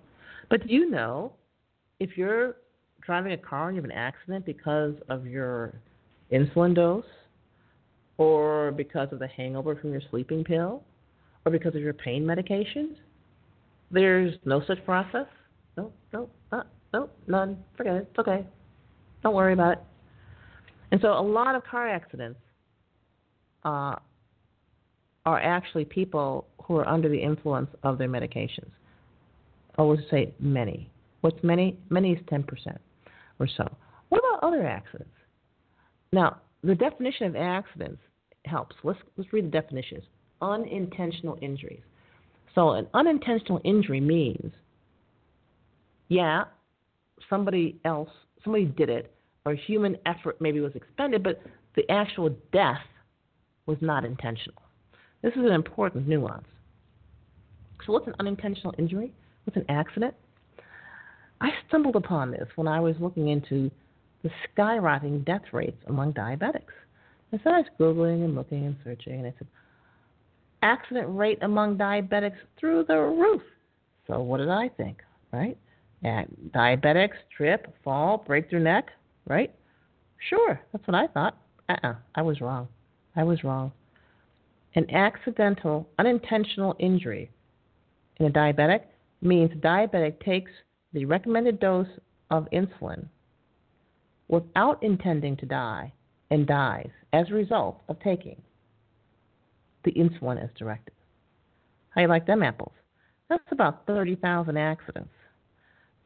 [0.48, 1.32] But do you know
[2.00, 2.56] if you're
[3.00, 5.74] driving a car and you have an accident because of your
[6.32, 7.04] insulin dose,
[8.18, 10.82] or because of the hangover from your sleeping pill,
[11.44, 12.96] or because of your pain medications,
[13.90, 15.26] there's no such process.
[15.76, 17.58] No, no, uh, no, none.
[17.76, 18.08] Forget it.
[18.10, 18.46] It's okay.
[19.22, 19.78] Don't worry about it.
[20.92, 22.40] And so a lot of car accidents
[23.64, 23.96] uh,
[25.26, 28.70] are actually people who are under the influence of their medications.
[29.78, 30.90] I would say many.
[31.20, 31.78] What's many?
[31.90, 32.44] Many is 10%
[33.38, 33.76] or so.
[34.08, 35.10] What about other accidents?
[36.12, 38.00] Now, the definition of accidents
[38.44, 38.74] helps.
[38.82, 40.04] Let's, let's read the definitions.
[40.42, 41.80] Unintentional injuries.
[42.54, 44.52] So, an unintentional injury means,
[46.08, 46.44] yeah,
[47.28, 48.10] somebody else,
[48.42, 51.40] somebody did it, or human effort maybe was expended, but
[51.76, 52.80] the actual death
[53.66, 54.62] was not intentional.
[55.22, 56.46] This is an important nuance.
[57.86, 59.12] So, what's an unintentional injury?
[59.44, 60.14] What's an accident?
[61.40, 63.70] I stumbled upon this when I was looking into
[64.22, 66.74] the skyrocketing death rates among diabetics.
[67.32, 69.46] And so I was Googling and looking and searching, and I said,
[70.62, 73.42] accident rate among diabetics through the roof.
[74.06, 74.98] So, what did I think,
[75.32, 75.56] right?
[76.02, 78.88] And diabetics trip, fall, break their neck,
[79.26, 79.54] right?
[80.28, 81.36] Sure, that's what I thought.
[81.68, 82.68] Uh uh-uh, uh I was wrong.
[83.16, 83.72] I was wrong.
[84.74, 87.30] An accidental, unintentional injury
[88.18, 88.82] in a diabetic
[89.20, 90.50] means a diabetic takes
[90.92, 91.88] the recommended dose
[92.30, 93.06] of insulin
[94.28, 95.92] without intending to die
[96.30, 98.40] and dies as a result of taking
[99.84, 100.94] the insulin as directed.
[101.90, 102.72] How you like them apples?
[103.28, 105.10] That's about 30,000 accidents.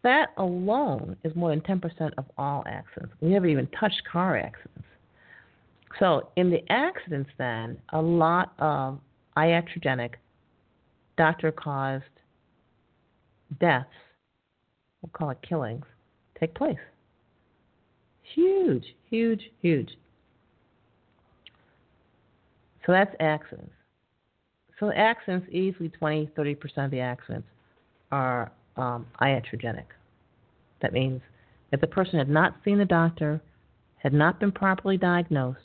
[0.02, 3.14] That alone is more than 10% of all accidents.
[3.20, 4.86] We never even touched car accidents.
[5.98, 8.98] So, in the accidents, then, a lot of
[9.36, 10.14] iatrogenic,
[11.16, 12.04] doctor caused
[13.60, 13.88] deaths,
[15.00, 15.84] we'll call it killings,
[16.38, 16.76] take place.
[18.34, 19.90] Huge, huge, huge.
[22.84, 23.72] So that's accidents.
[24.78, 27.48] So accidents, easily 20, 30% of the accidents
[28.10, 29.86] are um, iatrogenic.
[30.82, 31.22] That means
[31.72, 33.40] if the person had not seen the doctor,
[33.98, 35.60] had not been properly diagnosed,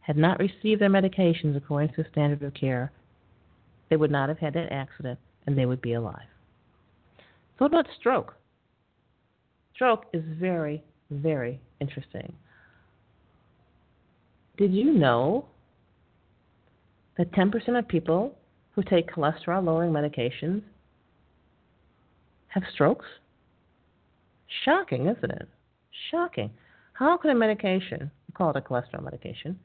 [0.00, 2.92] had not received their medications according to the standard of care,
[3.90, 6.28] they would not have had that accident and they would be alive.
[7.58, 8.34] So, what about stroke?
[9.74, 12.32] Stroke is very, very interesting.
[14.56, 15.46] Did you know
[17.18, 18.34] that 10% of people
[18.72, 20.62] who take cholesterol lowering medications
[22.48, 23.06] have strokes?
[24.64, 25.48] Shocking, isn't it?
[26.10, 26.50] Shocking.
[26.94, 29.58] How can a medication, we call it a cholesterol medication,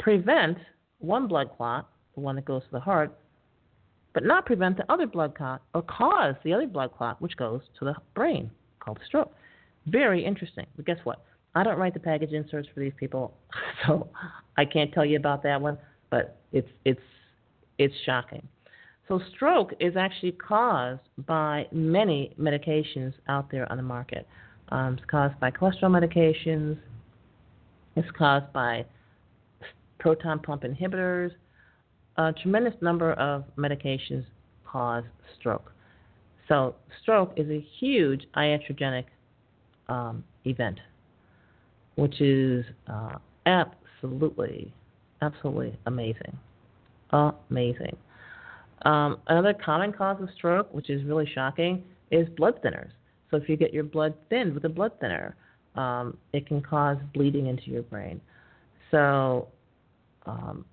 [0.00, 0.58] prevent
[0.98, 3.16] one blood clot, the one that goes to the heart,
[4.12, 7.60] but not prevent the other blood clot or cause the other blood clot, which goes
[7.78, 8.50] to the brain,
[8.80, 9.32] called stroke?
[9.86, 10.66] Very interesting.
[10.76, 11.22] But guess what?
[11.54, 13.34] I don't write the package inserts for these people,
[13.86, 14.08] so
[14.56, 15.78] I can't tell you about that one.
[16.12, 17.00] But it's it's
[17.78, 18.46] it's shocking.
[19.08, 24.28] So stroke is actually caused by many medications out there on the market.
[24.68, 26.78] Um, it's caused by cholesterol medications.
[27.96, 28.84] It's caused by
[29.98, 31.32] proton pump inhibitors.
[32.16, 34.24] A tremendous number of medications
[34.66, 35.04] cause
[35.38, 35.72] stroke.
[36.48, 39.04] So stroke is a huge iatrogenic
[39.88, 40.78] um, event,
[41.94, 44.74] which is uh, absolutely,
[45.22, 46.36] absolutely amazing.
[47.10, 47.96] Amazing.
[48.84, 52.90] Um, another common cause of stroke, which is really shocking, is blood thinners.
[53.30, 55.36] So if you get your blood thinned with a blood thinner,
[55.74, 58.20] um, it can cause bleeding into your brain.
[58.90, 59.48] So
[60.26, 60.64] um,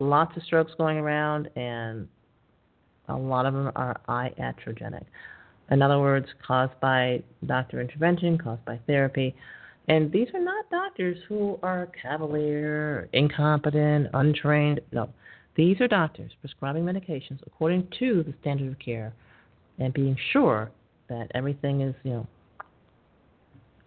[0.00, 2.08] lots of strokes going around, and
[3.08, 5.04] a lot of them are iatrogenic.
[5.70, 9.34] In other words, caused by doctor intervention, caused by therapy.
[9.88, 14.80] And these are not doctors who are cavalier, incompetent, untrained.
[14.92, 15.10] No.
[15.56, 19.12] These are doctors prescribing medications according to the standard of care
[19.78, 20.70] and being sure
[21.08, 22.26] that everything is, you know,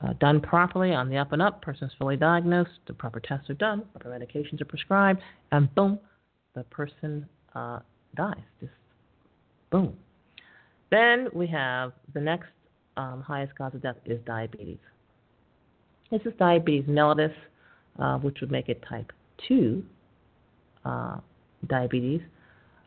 [0.02, 1.62] uh, done properly on the up and up.
[1.62, 2.70] Person is fully diagnosed.
[2.86, 3.84] The proper tests are done.
[3.93, 5.20] Proper medications are prescribed,
[5.52, 5.98] and boom,
[6.54, 7.80] the person uh,
[8.16, 8.36] dies.
[8.60, 8.74] Just
[9.72, 9.95] boom.
[10.91, 12.50] Then we have the next
[12.95, 14.78] um, highest cause of death is diabetes.
[16.12, 17.34] This is diabetes mellitus,
[17.99, 19.12] uh, which would make it type
[19.47, 19.84] 2
[20.86, 21.18] uh,
[21.68, 22.22] diabetes.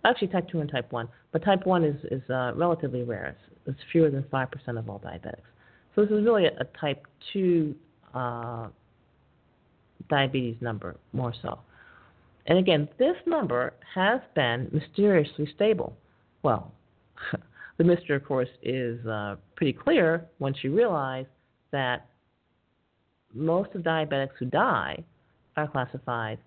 [0.05, 1.09] Actually, type 2 and type 1.
[1.33, 3.37] But type 1 is, is uh, relatively rare.
[3.37, 5.43] It's, it's, fewer than 5% of all diabetics.
[5.95, 7.75] So this is really a, a type 2
[8.15, 8.69] uh,
[10.09, 11.59] diabetes number, more so.
[12.47, 15.95] And again, this number has been mysteriously stable.
[16.43, 16.73] Well,
[17.79, 21.27] the mystery, of course, is uh, pretty clear once you realize
[21.71, 22.07] that
[23.35, 25.03] most of diabetics who die
[25.57, 26.39] are classified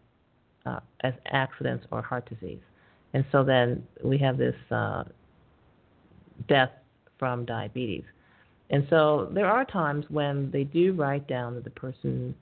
[0.65, 2.61] uh, as accidents or heart disease.
[3.13, 5.03] And so then we have this uh,
[6.47, 6.71] death
[7.19, 8.03] from diabetes.
[8.69, 12.33] And so there are times when they do write down that the person's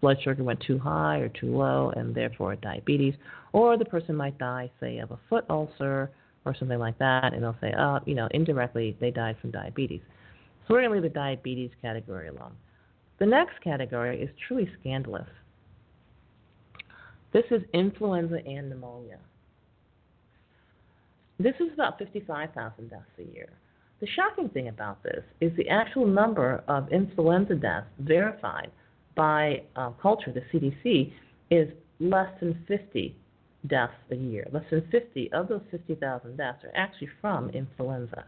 [0.00, 3.14] blood sugar went too high or too low and therefore diabetes,
[3.52, 6.10] or the person might die, say, of a foot ulcer
[6.44, 10.00] or something like that, and they'll say, oh, you know, indirectly they died from diabetes.
[10.66, 12.52] So we're going to leave the diabetes category alone.
[13.18, 15.28] The next category is truly scandalous.
[17.32, 19.18] This is influenza and pneumonia.
[21.38, 23.50] This is about 55,000 deaths a year.
[24.00, 28.70] The shocking thing about this is the actual number of influenza deaths verified
[29.14, 31.12] by uh, culture, the CDC,
[31.50, 33.16] is less than 50
[33.66, 34.46] deaths a year.
[34.52, 38.24] Less than 50 of those 50,000 deaths are actually from influenza.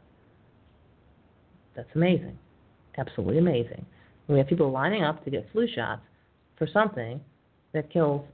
[1.77, 2.37] That's amazing.
[2.99, 3.87] Absolutely amazing.
[4.31, 6.03] We have people lining up to get flu shots
[6.57, 7.21] for something
[7.73, 8.25] that kills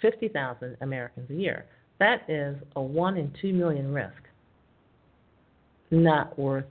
[0.00, 1.64] 50,000 Americans a year.
[1.98, 4.12] That is a 1 in 2 million risk.
[5.90, 6.64] Not worth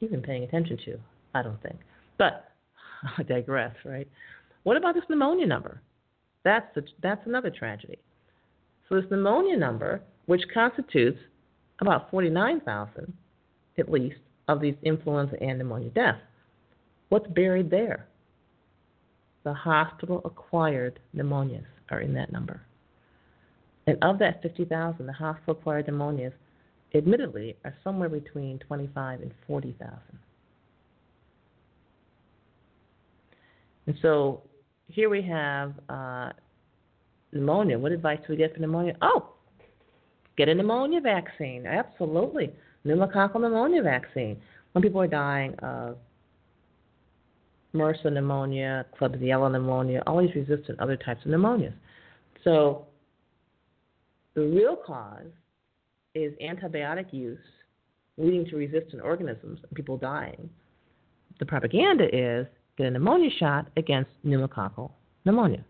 [0.00, 0.98] even paying attention to,
[1.34, 1.76] I don't think.
[2.16, 2.48] But
[3.18, 4.08] I digress, right?
[4.62, 5.82] What about this pneumonia number?
[6.44, 7.98] That's, the, that's another tragedy.
[8.88, 11.18] So, this pneumonia number, which constitutes
[11.80, 13.12] about 49,000
[13.78, 14.16] at least
[14.48, 16.20] of these influenza and pneumonia deaths,
[17.08, 18.06] what's buried there?
[19.44, 22.60] The hospital acquired pneumonias are in that number.
[23.86, 26.32] And of that 50,000, the hospital acquired pneumonias
[26.94, 29.98] admittedly, are somewhere between 25 and 40,000.
[33.86, 34.42] And so
[34.88, 36.30] here we have uh,
[37.32, 37.78] pneumonia.
[37.78, 38.94] What advice do we get for pneumonia?
[39.02, 39.30] Oh,
[40.36, 41.66] get a pneumonia vaccine.
[41.66, 42.52] Absolutely.
[42.84, 44.40] Pneumococcal pneumonia vaccine.
[44.72, 45.96] When people are dying of
[47.76, 51.74] MRSA pneumonia, Klebsiella pneumonia, all these resistant other types of pneumonias.
[52.44, 52.86] So
[54.34, 55.26] the real cause
[56.14, 57.38] is antibiotic use
[58.18, 60.48] leading to resistant organisms and people dying.
[61.38, 62.46] The propaganda is
[62.78, 64.90] get a pneumonia shot against pneumococcal
[65.24, 65.64] pneumonia.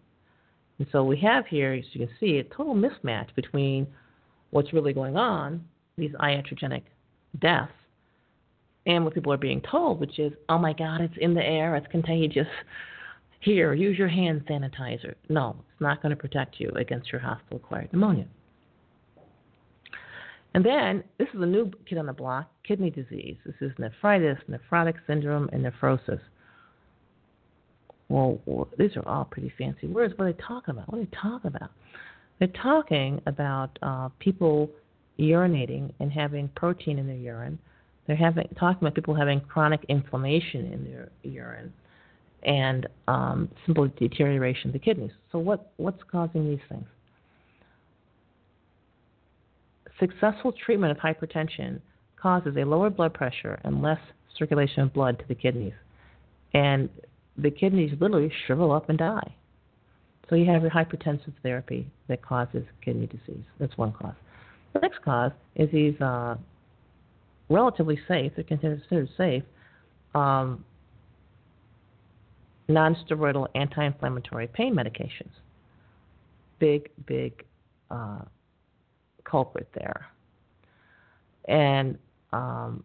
[0.78, 3.86] And so we have here, as you can see, a total mismatch between
[4.50, 5.64] what's really going on,
[5.96, 6.82] these iatrogenic
[7.40, 7.72] deaths,
[8.86, 11.76] and what people are being told, which is, oh my God, it's in the air,
[11.76, 12.46] it's contagious.
[13.40, 15.14] Here, use your hand sanitizer.
[15.28, 18.26] No, it's not going to protect you against your hospital acquired pneumonia.
[20.54, 23.36] And then, this is a new kid on the block kidney disease.
[23.44, 26.20] This is nephritis, nephrotic syndrome, and nephrosis.
[28.08, 28.40] Well,
[28.78, 30.14] these are all pretty fancy words.
[30.16, 30.90] What are they talking about?
[30.90, 31.70] What are they talking about?
[32.38, 34.70] They're talking about uh, people
[35.18, 37.58] urinating and having protein in their urine.
[38.06, 41.72] They're having talking about people having chronic inflammation in their urine
[42.42, 45.10] and um, simple deterioration of the kidneys.
[45.32, 46.86] So what what's causing these things?
[49.98, 51.80] Successful treatment of hypertension
[52.20, 54.00] causes a lower blood pressure and less
[54.38, 55.72] circulation of blood to the kidneys.
[56.54, 56.88] And
[57.36, 59.34] the kidneys literally shrivel up and die.
[60.28, 63.44] So you have your hypertensive therapy that causes kidney disease.
[63.58, 64.14] That's one cause.
[64.72, 66.36] The next cause is these uh,
[67.48, 69.42] relatively safe, they're considered safe,
[70.14, 70.64] um,
[72.68, 75.30] non-steroidal anti-inflammatory pain medications.
[76.58, 77.44] Big, big
[77.90, 78.20] uh,
[79.24, 80.06] culprit there.
[81.48, 81.96] And
[82.32, 82.82] um,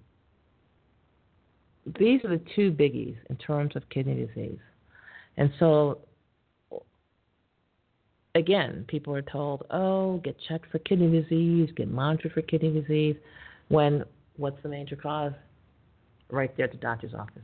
[1.97, 4.59] these are the two biggies in terms of kidney disease.
[5.37, 5.99] And so,
[8.35, 13.15] again, people are told, oh, get checked for kidney disease, get monitored for kidney disease,
[13.69, 14.03] when
[14.41, 15.33] what's the major cause?
[16.29, 17.43] Right there at the doctor's office.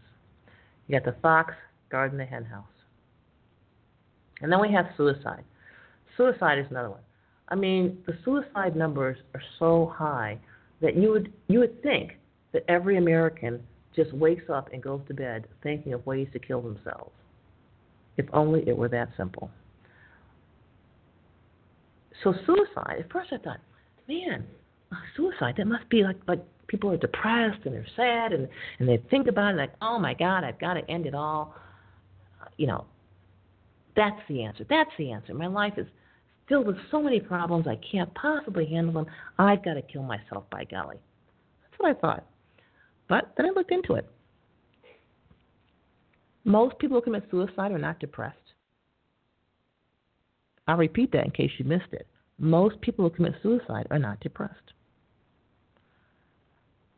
[0.87, 1.53] You got the fox
[1.89, 2.65] guarding the hen house.
[4.41, 5.43] And then we have suicide.
[6.15, 7.01] Suicide is another one.
[7.49, 10.39] I mean, the suicide numbers are so high
[10.81, 12.13] that you would you would think
[12.53, 13.61] that every American
[13.95, 17.11] just wakes up and goes to bed thinking of ways to kill themselves.
[18.17, 19.49] If only it were that simple.
[22.23, 23.59] So suicide, at first I thought,
[24.07, 24.45] man,
[25.15, 28.47] suicide, that must be like like people are depressed and they're sad and,
[28.79, 31.55] and they think about it like, oh my God, I've got to end it all.
[32.57, 32.85] You know,
[33.95, 34.65] that's the answer.
[34.69, 35.33] That's the answer.
[35.33, 35.87] My life is
[36.47, 39.05] filled with so many problems I can't possibly handle them.
[39.37, 40.97] I've got to kill myself by golly.
[41.63, 42.25] That's what I thought.
[43.07, 44.09] But then I looked into it.
[46.43, 48.37] Most people who commit suicide are not depressed.
[50.67, 52.07] I'll repeat that in case you missed it.
[52.39, 54.73] Most people who commit suicide are not depressed.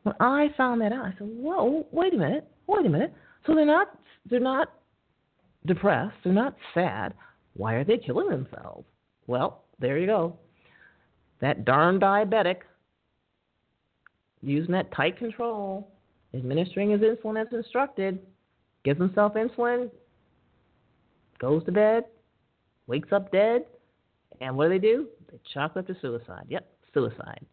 [0.10, 3.14] When I found that out, I said, "Whoa, wait a minute, wait a minute."
[3.46, 3.96] So they're not
[4.26, 4.74] they're not
[5.68, 7.14] depressed, they're not sad.
[7.54, 8.88] Why are they killing themselves?
[9.28, 10.36] Well, there you go.
[11.42, 12.62] That darn diabetic
[14.42, 15.92] using that tight control
[16.34, 18.20] administering his insulin as instructed,
[18.84, 19.92] gives himself insulin,
[21.38, 22.06] goes to bed,
[22.88, 23.66] wakes up dead,
[24.42, 25.08] and what do they do?
[25.32, 26.46] They chalk up to suicide.
[26.50, 27.46] Yep, suicide.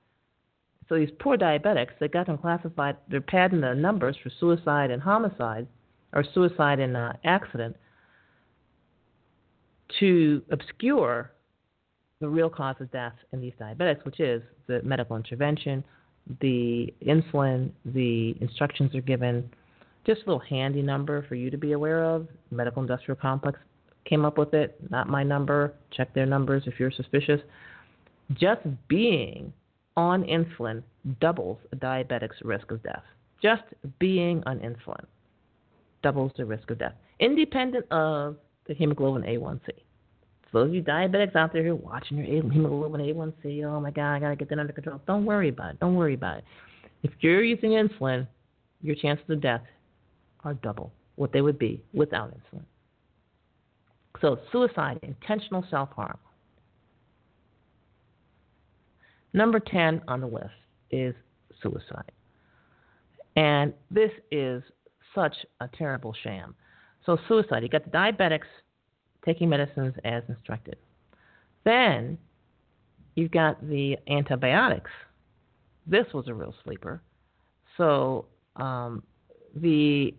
[0.89, 5.03] So these poor diabetics, they got them classified, they're padding the numbers for suicide and
[5.03, 5.67] homicide,
[6.13, 7.77] or suicide and uh, accident,
[9.99, 11.33] to obscure
[12.21, 15.85] the real cause of death in these diabetics, which is the medical intervention,
[16.41, 19.49] the insulin, the instructions are given.
[20.07, 22.29] Just a little handy number for you to be aware of.
[22.51, 23.59] Medical Industrial Complex
[24.05, 25.75] came up with it, not my number.
[25.91, 27.41] Check their numbers if you're suspicious.
[28.35, 29.53] Just being
[29.97, 30.83] on insulin
[31.21, 33.03] doubles a diabetic's risk of death.
[33.43, 33.63] Just
[33.99, 35.05] being on insulin
[36.03, 38.37] doubles the risk of death, independent of
[38.67, 39.69] the hemoglobin A1C.
[40.53, 43.91] So those of you diabetics out there who are watching your hemoglobin A1C, oh my
[43.91, 45.01] God, I gotta get that under control.
[45.07, 45.81] Don't worry about it.
[45.81, 46.45] Don't worry about it.
[47.03, 48.27] If you're using insulin,
[48.83, 49.63] your chances of death
[50.45, 52.63] are double what they would be without insulin.
[54.21, 56.19] So suicide, intentional self harm.
[59.37, 60.51] Number 10 on the list
[60.91, 61.15] is
[61.63, 62.11] suicide.
[63.37, 64.63] And this is
[65.15, 66.57] such a terrible sham.
[67.05, 68.49] So, suicide, you got the diabetics
[69.25, 70.77] taking medicines as instructed.
[71.65, 72.19] Then
[73.15, 74.91] you've got the antibiotics
[75.87, 77.01] this was a real sleeper.
[77.77, 78.27] So
[78.57, 79.03] um,
[79.55, 80.15] the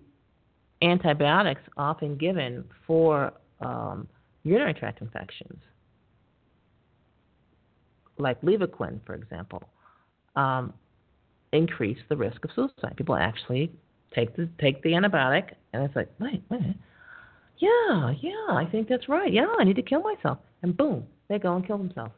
[0.82, 4.08] antibiotics often given for um,
[4.44, 5.60] urinary tract infections,
[8.20, 9.64] like Levaquin, for example,
[10.36, 10.74] um,
[11.54, 12.96] increase the risk of suicide.
[12.96, 13.72] People actually
[14.14, 16.76] take the take the antibiotic, and it's like, wait, wait,
[17.58, 19.32] yeah, yeah, I think that's right.
[19.32, 22.14] Yeah, I need to kill myself, and boom, they go and kill themselves.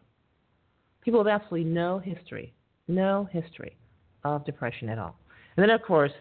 [1.02, 2.54] People have absolutely no history,
[2.88, 3.78] no history
[4.24, 5.16] of depression at all.
[5.56, 6.12] And then, of course,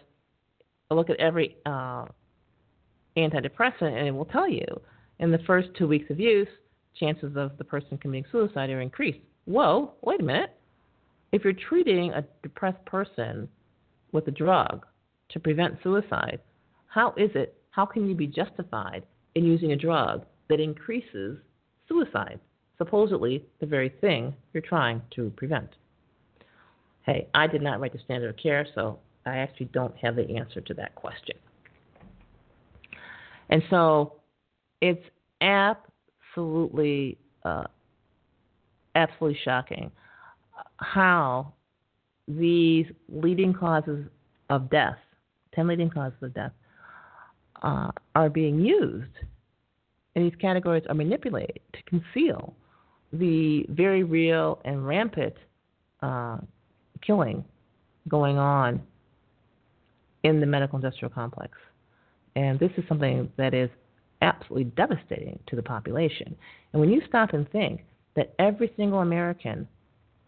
[0.89, 2.05] look at every uh,
[3.17, 4.65] antidepressant, and it will tell you
[5.19, 6.47] in the first two weeks of use,
[6.99, 9.19] chances of the person committing suicide are increased.
[9.49, 10.51] Whoa, wait a minute.
[11.31, 13.49] If you're treating a depressed person
[14.11, 14.85] with a drug
[15.29, 16.39] to prevent suicide,
[16.85, 21.39] how is it, how can you be justified in using a drug that increases
[21.87, 22.39] suicide?
[22.77, 25.69] Supposedly the very thing you're trying to prevent.
[27.01, 30.29] Hey, I did not write the standard of care, so I actually don't have the
[30.37, 31.37] answer to that question.
[33.49, 34.17] And so
[34.79, 35.03] it's
[35.41, 37.63] absolutely, uh,
[38.95, 39.91] absolutely shocking
[40.77, 41.53] how
[42.27, 44.05] these leading causes
[44.49, 44.97] of death,
[45.55, 46.51] 10 leading causes of death,
[47.61, 49.11] uh, are being used,
[50.15, 52.53] and these categories are manipulated to conceal
[53.11, 55.33] the very real and rampant
[56.01, 56.37] uh,
[57.01, 57.43] killing
[58.07, 58.81] going on
[60.23, 61.53] in the medical industrial complex.
[62.35, 63.69] And this is something that is
[64.21, 66.35] absolutely devastating to the population.
[66.73, 67.81] And when you stop and think
[68.19, 69.65] that every single American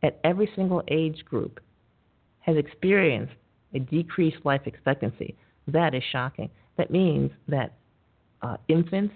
[0.02, 1.60] at every single age group
[2.40, 3.34] has experienced
[3.74, 5.36] a decreased life expectancy,
[5.68, 6.50] that is shocking.
[6.78, 7.74] That means that
[8.42, 9.14] uh, infants,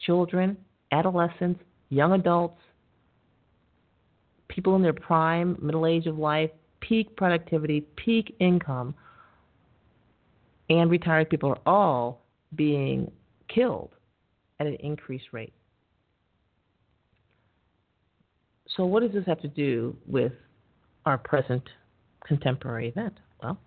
[0.00, 0.56] children,
[0.90, 1.60] adolescents,
[1.90, 2.60] young adults,
[4.48, 6.50] people in their prime, middle age of life,
[6.80, 8.96] peak productivity, peak income,
[10.70, 12.24] and retired people are all
[12.56, 13.12] being
[13.48, 13.90] killed
[14.58, 15.52] at an increased rate.
[18.76, 20.32] So, what does this have to do with
[21.06, 21.62] our present
[22.26, 23.14] contemporary event?
[23.42, 23.58] Well,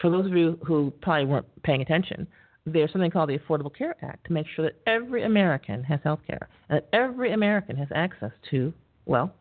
[0.00, 2.26] for those of you who probably weren't paying attention,
[2.66, 6.20] there's something called the Affordable Care Act to make sure that every American has health
[6.26, 8.72] care and that every American has access to,
[9.04, 9.34] well,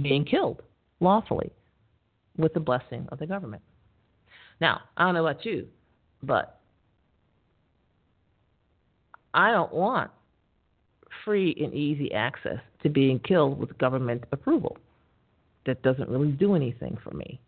[0.00, 0.62] being killed
[1.00, 1.50] lawfully
[2.36, 3.62] with the blessing of the government.
[4.60, 5.66] Now, I don't know about you,
[6.22, 6.60] but
[9.34, 10.10] I don't want
[11.26, 14.78] free and easy access to being killed with government approval.
[15.66, 17.40] That doesn't really do anything for me.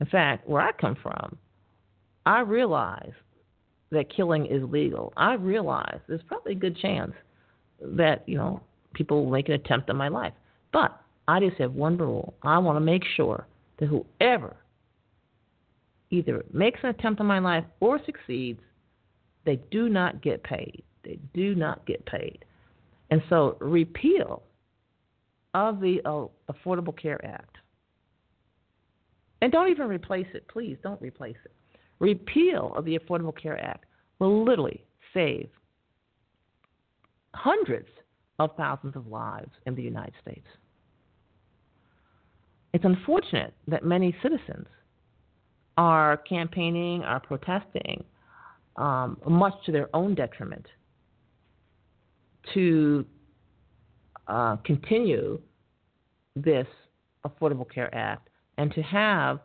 [0.00, 1.36] In fact, where I come from,
[2.24, 3.12] I realize
[3.90, 5.12] that killing is legal.
[5.16, 7.12] I realize there's probably a good chance
[7.82, 8.62] that, you know,
[8.94, 10.32] people will make an attempt on my life.
[10.72, 10.98] But
[11.28, 12.34] I just have one rule.
[12.42, 13.46] I want to make sure
[13.78, 14.56] that whoever
[16.10, 18.60] either makes an attempt on my life or succeeds,
[19.44, 20.84] they do not get paid.
[21.02, 22.44] They do not get paid.
[23.12, 24.42] And so, repeal
[25.52, 27.58] of the uh, Affordable Care Act,
[29.42, 31.52] and don't even replace it, please don't replace it.
[31.98, 33.84] Repeal of the Affordable Care Act
[34.18, 34.82] will literally
[35.12, 35.50] save
[37.34, 37.90] hundreds
[38.38, 40.46] of thousands of lives in the United States.
[42.72, 44.68] It's unfortunate that many citizens
[45.76, 48.04] are campaigning, are protesting,
[48.76, 50.64] um, much to their own detriment,
[52.54, 53.04] to
[54.26, 55.40] uh, continue
[56.36, 56.66] this
[57.26, 58.28] Affordable Care Act
[58.58, 59.40] and to have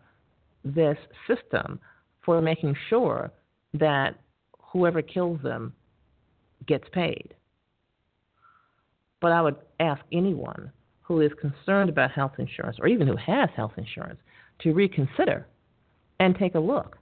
[0.63, 1.79] this system
[2.23, 3.31] for making sure
[3.73, 4.15] that
[4.59, 5.73] whoever kills them
[6.67, 7.33] gets paid.
[9.21, 10.71] But I would ask anyone
[11.01, 14.19] who is concerned about health insurance or even who has health insurance
[14.59, 15.47] to reconsider
[16.19, 16.97] and take a look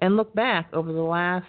[0.00, 1.46] and look back over the last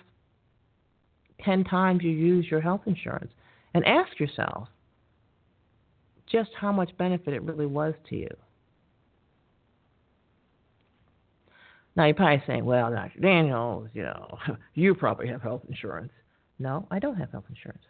[1.44, 3.32] 10 times you used your health insurance
[3.76, 4.68] and ask yourself
[6.32, 8.30] just how much benefit it really was to you.
[11.98, 13.20] Now you're probably saying, well, Dr.
[13.20, 14.38] Daniels, you know,
[14.74, 16.14] you probably have health insurance.
[16.58, 17.84] No, I don't have health insurance.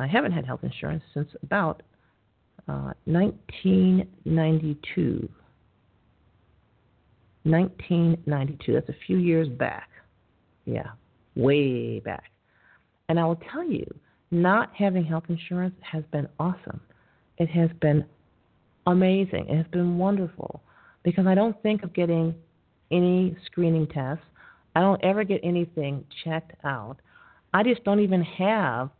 [0.00, 1.82] I haven't had health insurance since about
[2.66, 5.20] 1992.
[5.22, 5.26] Uh,
[7.44, 8.72] 1992.
[8.72, 9.88] That's a few years back.
[10.64, 10.88] Yeah,
[11.34, 12.32] way back.
[13.08, 13.86] And I will tell you,
[14.30, 16.80] not having health insurance has been awesome.
[17.38, 18.04] It has been
[18.86, 19.48] amazing.
[19.48, 20.62] It has been wonderful
[21.02, 22.34] because I don't think of getting
[22.90, 24.24] any screening tests.
[24.74, 26.96] I don't ever get anything checked out.
[27.54, 28.90] I just don't even have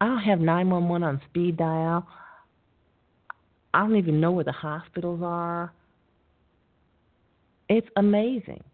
[0.00, 2.04] I don't have 911 on speed dial.
[3.72, 5.72] I don't even know where the hospitals are.
[7.68, 8.64] It's amazing.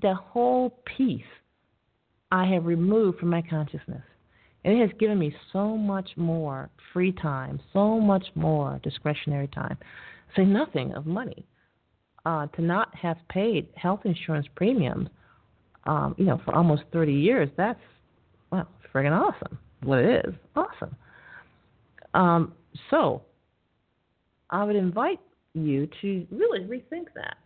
[0.00, 1.20] That whole piece
[2.34, 4.02] I have removed from my consciousness.
[4.64, 9.78] And it has given me so much more free time, so much more discretionary time.
[10.34, 11.46] Say nothing of money.
[12.26, 15.08] Uh, to not have paid health insurance premiums,
[15.86, 17.78] um, you know, for almost 30 years, that's,
[18.50, 19.56] well, friggin' awesome.
[19.84, 20.96] What it is, awesome.
[22.14, 22.54] Um,
[22.90, 23.22] so,
[24.50, 25.20] I would invite
[25.52, 27.36] you to really rethink that.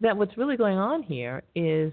[0.00, 1.92] That what's really going on here is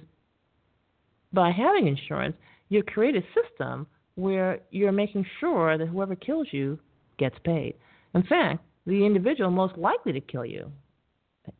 [1.34, 2.36] by having insurance,
[2.70, 6.78] you create a system where you're making sure that whoever kills you
[7.18, 7.76] gets paid.
[8.14, 10.72] In fact, the individual most likely to kill you,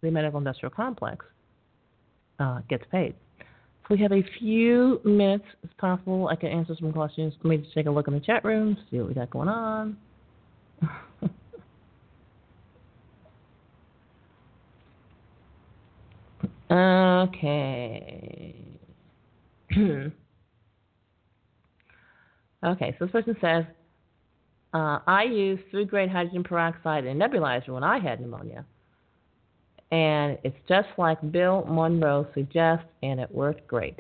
[0.02, 1.26] the medical industrial complex,
[2.40, 3.16] uh, gets paid.
[3.88, 6.28] So we have a few minutes, if possible.
[6.28, 7.34] I can answer some questions.
[7.44, 9.50] Let me just take a look in the chat room, see what we got going
[9.50, 9.98] on.
[17.30, 18.49] okay.
[22.66, 23.66] Okay, so this person says,
[24.74, 28.66] uh, I used food grade hydrogen peroxide in a nebulizer when I had pneumonia.
[29.92, 34.00] And it's just like Bill Monroe suggests, and it worked great.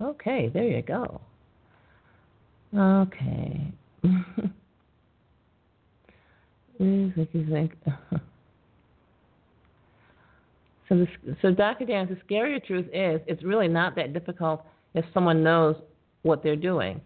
[0.00, 1.20] Okay, there you go.
[2.76, 3.72] Okay.
[10.88, 11.08] so, this,
[11.42, 11.84] so Dr.
[11.84, 14.64] Dan, the scarier truth is, it's really not that difficult
[14.94, 15.76] if someone knows
[16.22, 17.00] what they're doing.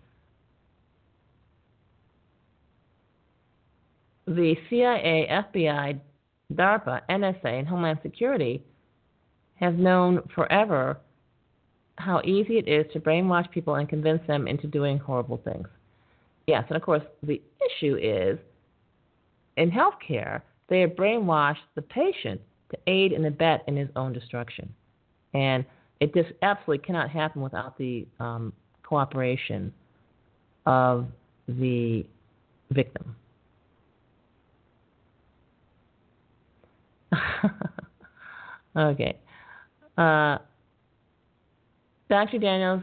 [4.27, 6.01] The CIA, FBI,
[6.55, 8.63] DARPA, NSA, and Homeland Security
[9.57, 10.99] have known forever
[11.97, 15.69] how easy it is to brainwash people and convince them into doing horrible things.
[16.47, 18.39] Yes, and of course, the issue is
[19.57, 24.73] in healthcare, they have brainwashed the patient to aid and abet in his own destruction.
[25.35, 25.65] And
[26.03, 29.73] it just absolutely cannot happen without the um, cooperation
[30.67, 31.07] of
[31.47, 32.05] the
[32.73, 33.15] victim.
[38.77, 39.17] okay.
[39.97, 40.39] Uh,
[42.11, 42.39] Dr.
[42.41, 42.83] Daniels,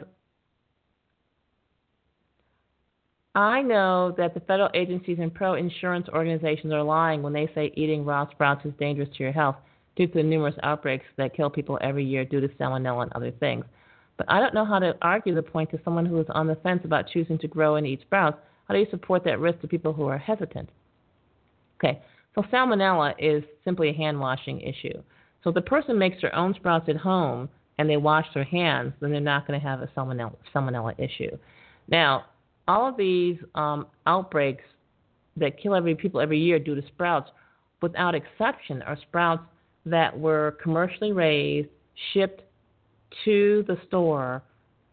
[3.35, 7.73] I know that the federal agencies and pro insurance organizations are lying when they say
[7.75, 9.57] eating raw sprouts is dangerous to your health
[9.99, 13.31] due to the numerous outbreaks that kill people every year due to salmonella and other
[13.31, 13.65] things.
[14.17, 16.55] But I don't know how to argue the point to someone who is on the
[16.55, 18.37] fence about choosing to grow and eat sprouts.
[18.67, 20.69] How do you support that risk to people who are hesitant?
[21.77, 22.01] Okay,
[22.33, 25.03] so salmonella is simply a hand washing issue.
[25.43, 28.93] So if the person makes their own sprouts at home and they wash their hands,
[29.01, 31.37] then they're not going to have a salmonella, salmonella issue.
[31.89, 32.25] Now,
[32.69, 34.63] all of these um, outbreaks
[35.35, 37.31] that kill every people every year due to sprouts,
[37.81, 39.43] without exception, are sprouts
[39.85, 41.69] that were commercially raised,
[42.13, 42.41] shipped
[43.25, 44.43] to the store,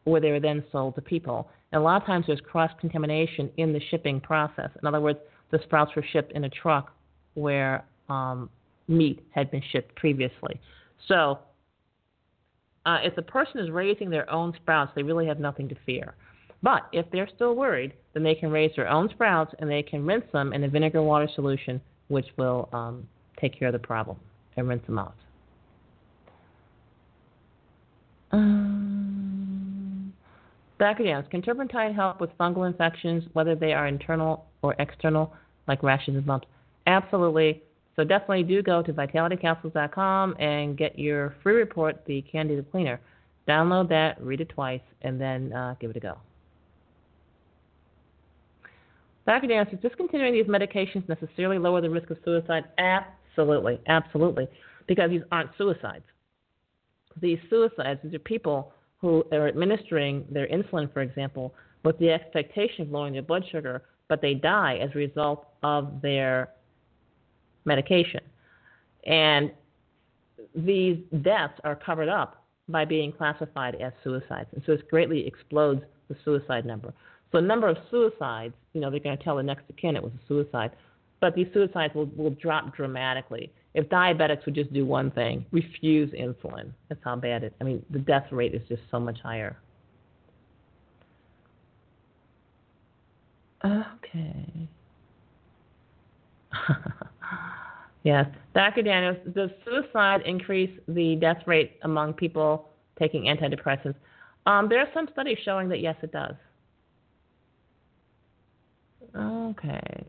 [0.05, 1.49] where they were then sold to people.
[1.73, 4.71] And a lot of times there's cross contamination in the shipping process.
[4.81, 5.19] In other words,
[5.51, 6.93] the sprouts were shipped in a truck
[7.35, 8.49] where um,
[8.89, 10.61] meat had been shipped previously.
[11.09, 11.41] So,
[12.87, 16.15] uh, if the person is raising their own sprouts, they really have nothing to fear.
[16.63, 20.07] But if they're still worried, then they can raise their own sprouts and they can
[20.07, 23.07] rinse them in a vinegar water solution, which will um,
[23.41, 24.17] take care of the problem
[24.57, 25.15] and rinse them out.
[28.33, 30.13] Um,
[30.81, 35.33] again, can turpentine help with fungal infections, whether they are internal or external,
[35.69, 36.47] like rashes and bumps?
[36.87, 37.63] Absolutely.
[37.97, 43.01] So definitely do go to vitalitycapsules.com and get your free report, the Candida Cleaner.
[43.49, 46.19] Download that, read it twice, and then uh, give it a go.
[49.27, 52.65] Dan says, discontinuing these medications necessarily lower the risk of suicide?
[52.79, 53.05] Absolutely,
[53.37, 54.49] absolutely, absolutely.
[54.87, 56.05] because these aren't suicides.
[57.21, 62.83] These suicides, these are people who are administering their insulin, for example, with the expectation
[62.83, 66.51] of lowering their blood sugar, but they die as a result of their
[67.65, 68.21] medication.
[69.05, 69.53] And
[70.55, 74.49] these deaths are covered up by being classified as suicides.
[74.53, 76.93] And so it greatly explodes the suicide number.
[77.33, 79.97] So the number of suicides, you know, they're going to tell the next of kin
[79.97, 80.73] it was a suicide,
[81.21, 83.53] but these suicides will, will drop dramatically.
[83.75, 87.55] If diabetics would just do one thing, refuse insulin, that's how bad it.
[87.61, 89.59] I mean, the death rate is just so much higher.
[93.65, 94.69] Okay.
[98.03, 98.27] yes.
[98.55, 98.83] Dr.
[98.83, 103.97] Daniels, does suicide increase the death rate among people taking antidepressants?
[104.47, 106.35] Um, there are some studies showing that yes, it does.
[109.15, 110.07] Okay.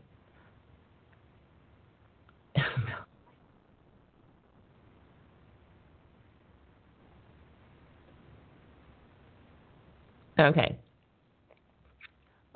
[10.40, 10.76] okay.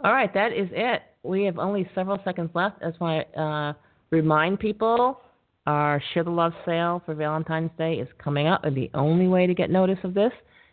[0.05, 1.03] All right, that is it.
[1.23, 2.83] We have only several seconds left.
[2.83, 3.73] I just want to uh,
[4.11, 5.21] remind people
[5.67, 9.47] our Share the Love sale for Valentine's Day is coming up, and the only way
[9.47, 10.33] to get notice of this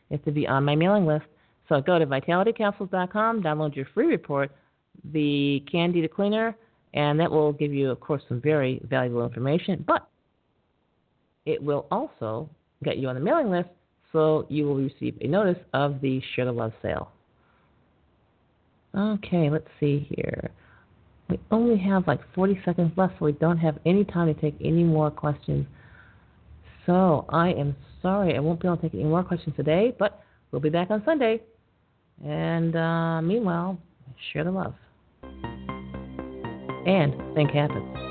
[0.10, 1.26] is to be on my mailing list.
[1.68, 4.52] So go to vitalitycapsules.com, download your free report,
[5.14, 6.56] the Candida Cleaner
[6.94, 9.84] and that will give you, of course, some very valuable information.
[9.88, 10.08] But
[11.46, 12.50] it will also
[12.84, 13.70] get you on the mailing list,
[14.12, 17.12] so you will receive a notice of the Share the Love sale.
[18.98, 20.52] Okay, let's see here.
[21.30, 24.56] We only have like 40 seconds left, so we don't have any time to take
[24.64, 25.68] any more questions.
[26.88, 30.24] So I am sorry I won't be able to take any more questions today, but
[30.52, 31.42] we'll be back on Sunday.
[32.26, 33.78] And uh, meanwhile,
[34.34, 34.74] share the love.
[36.86, 38.09] And think happens.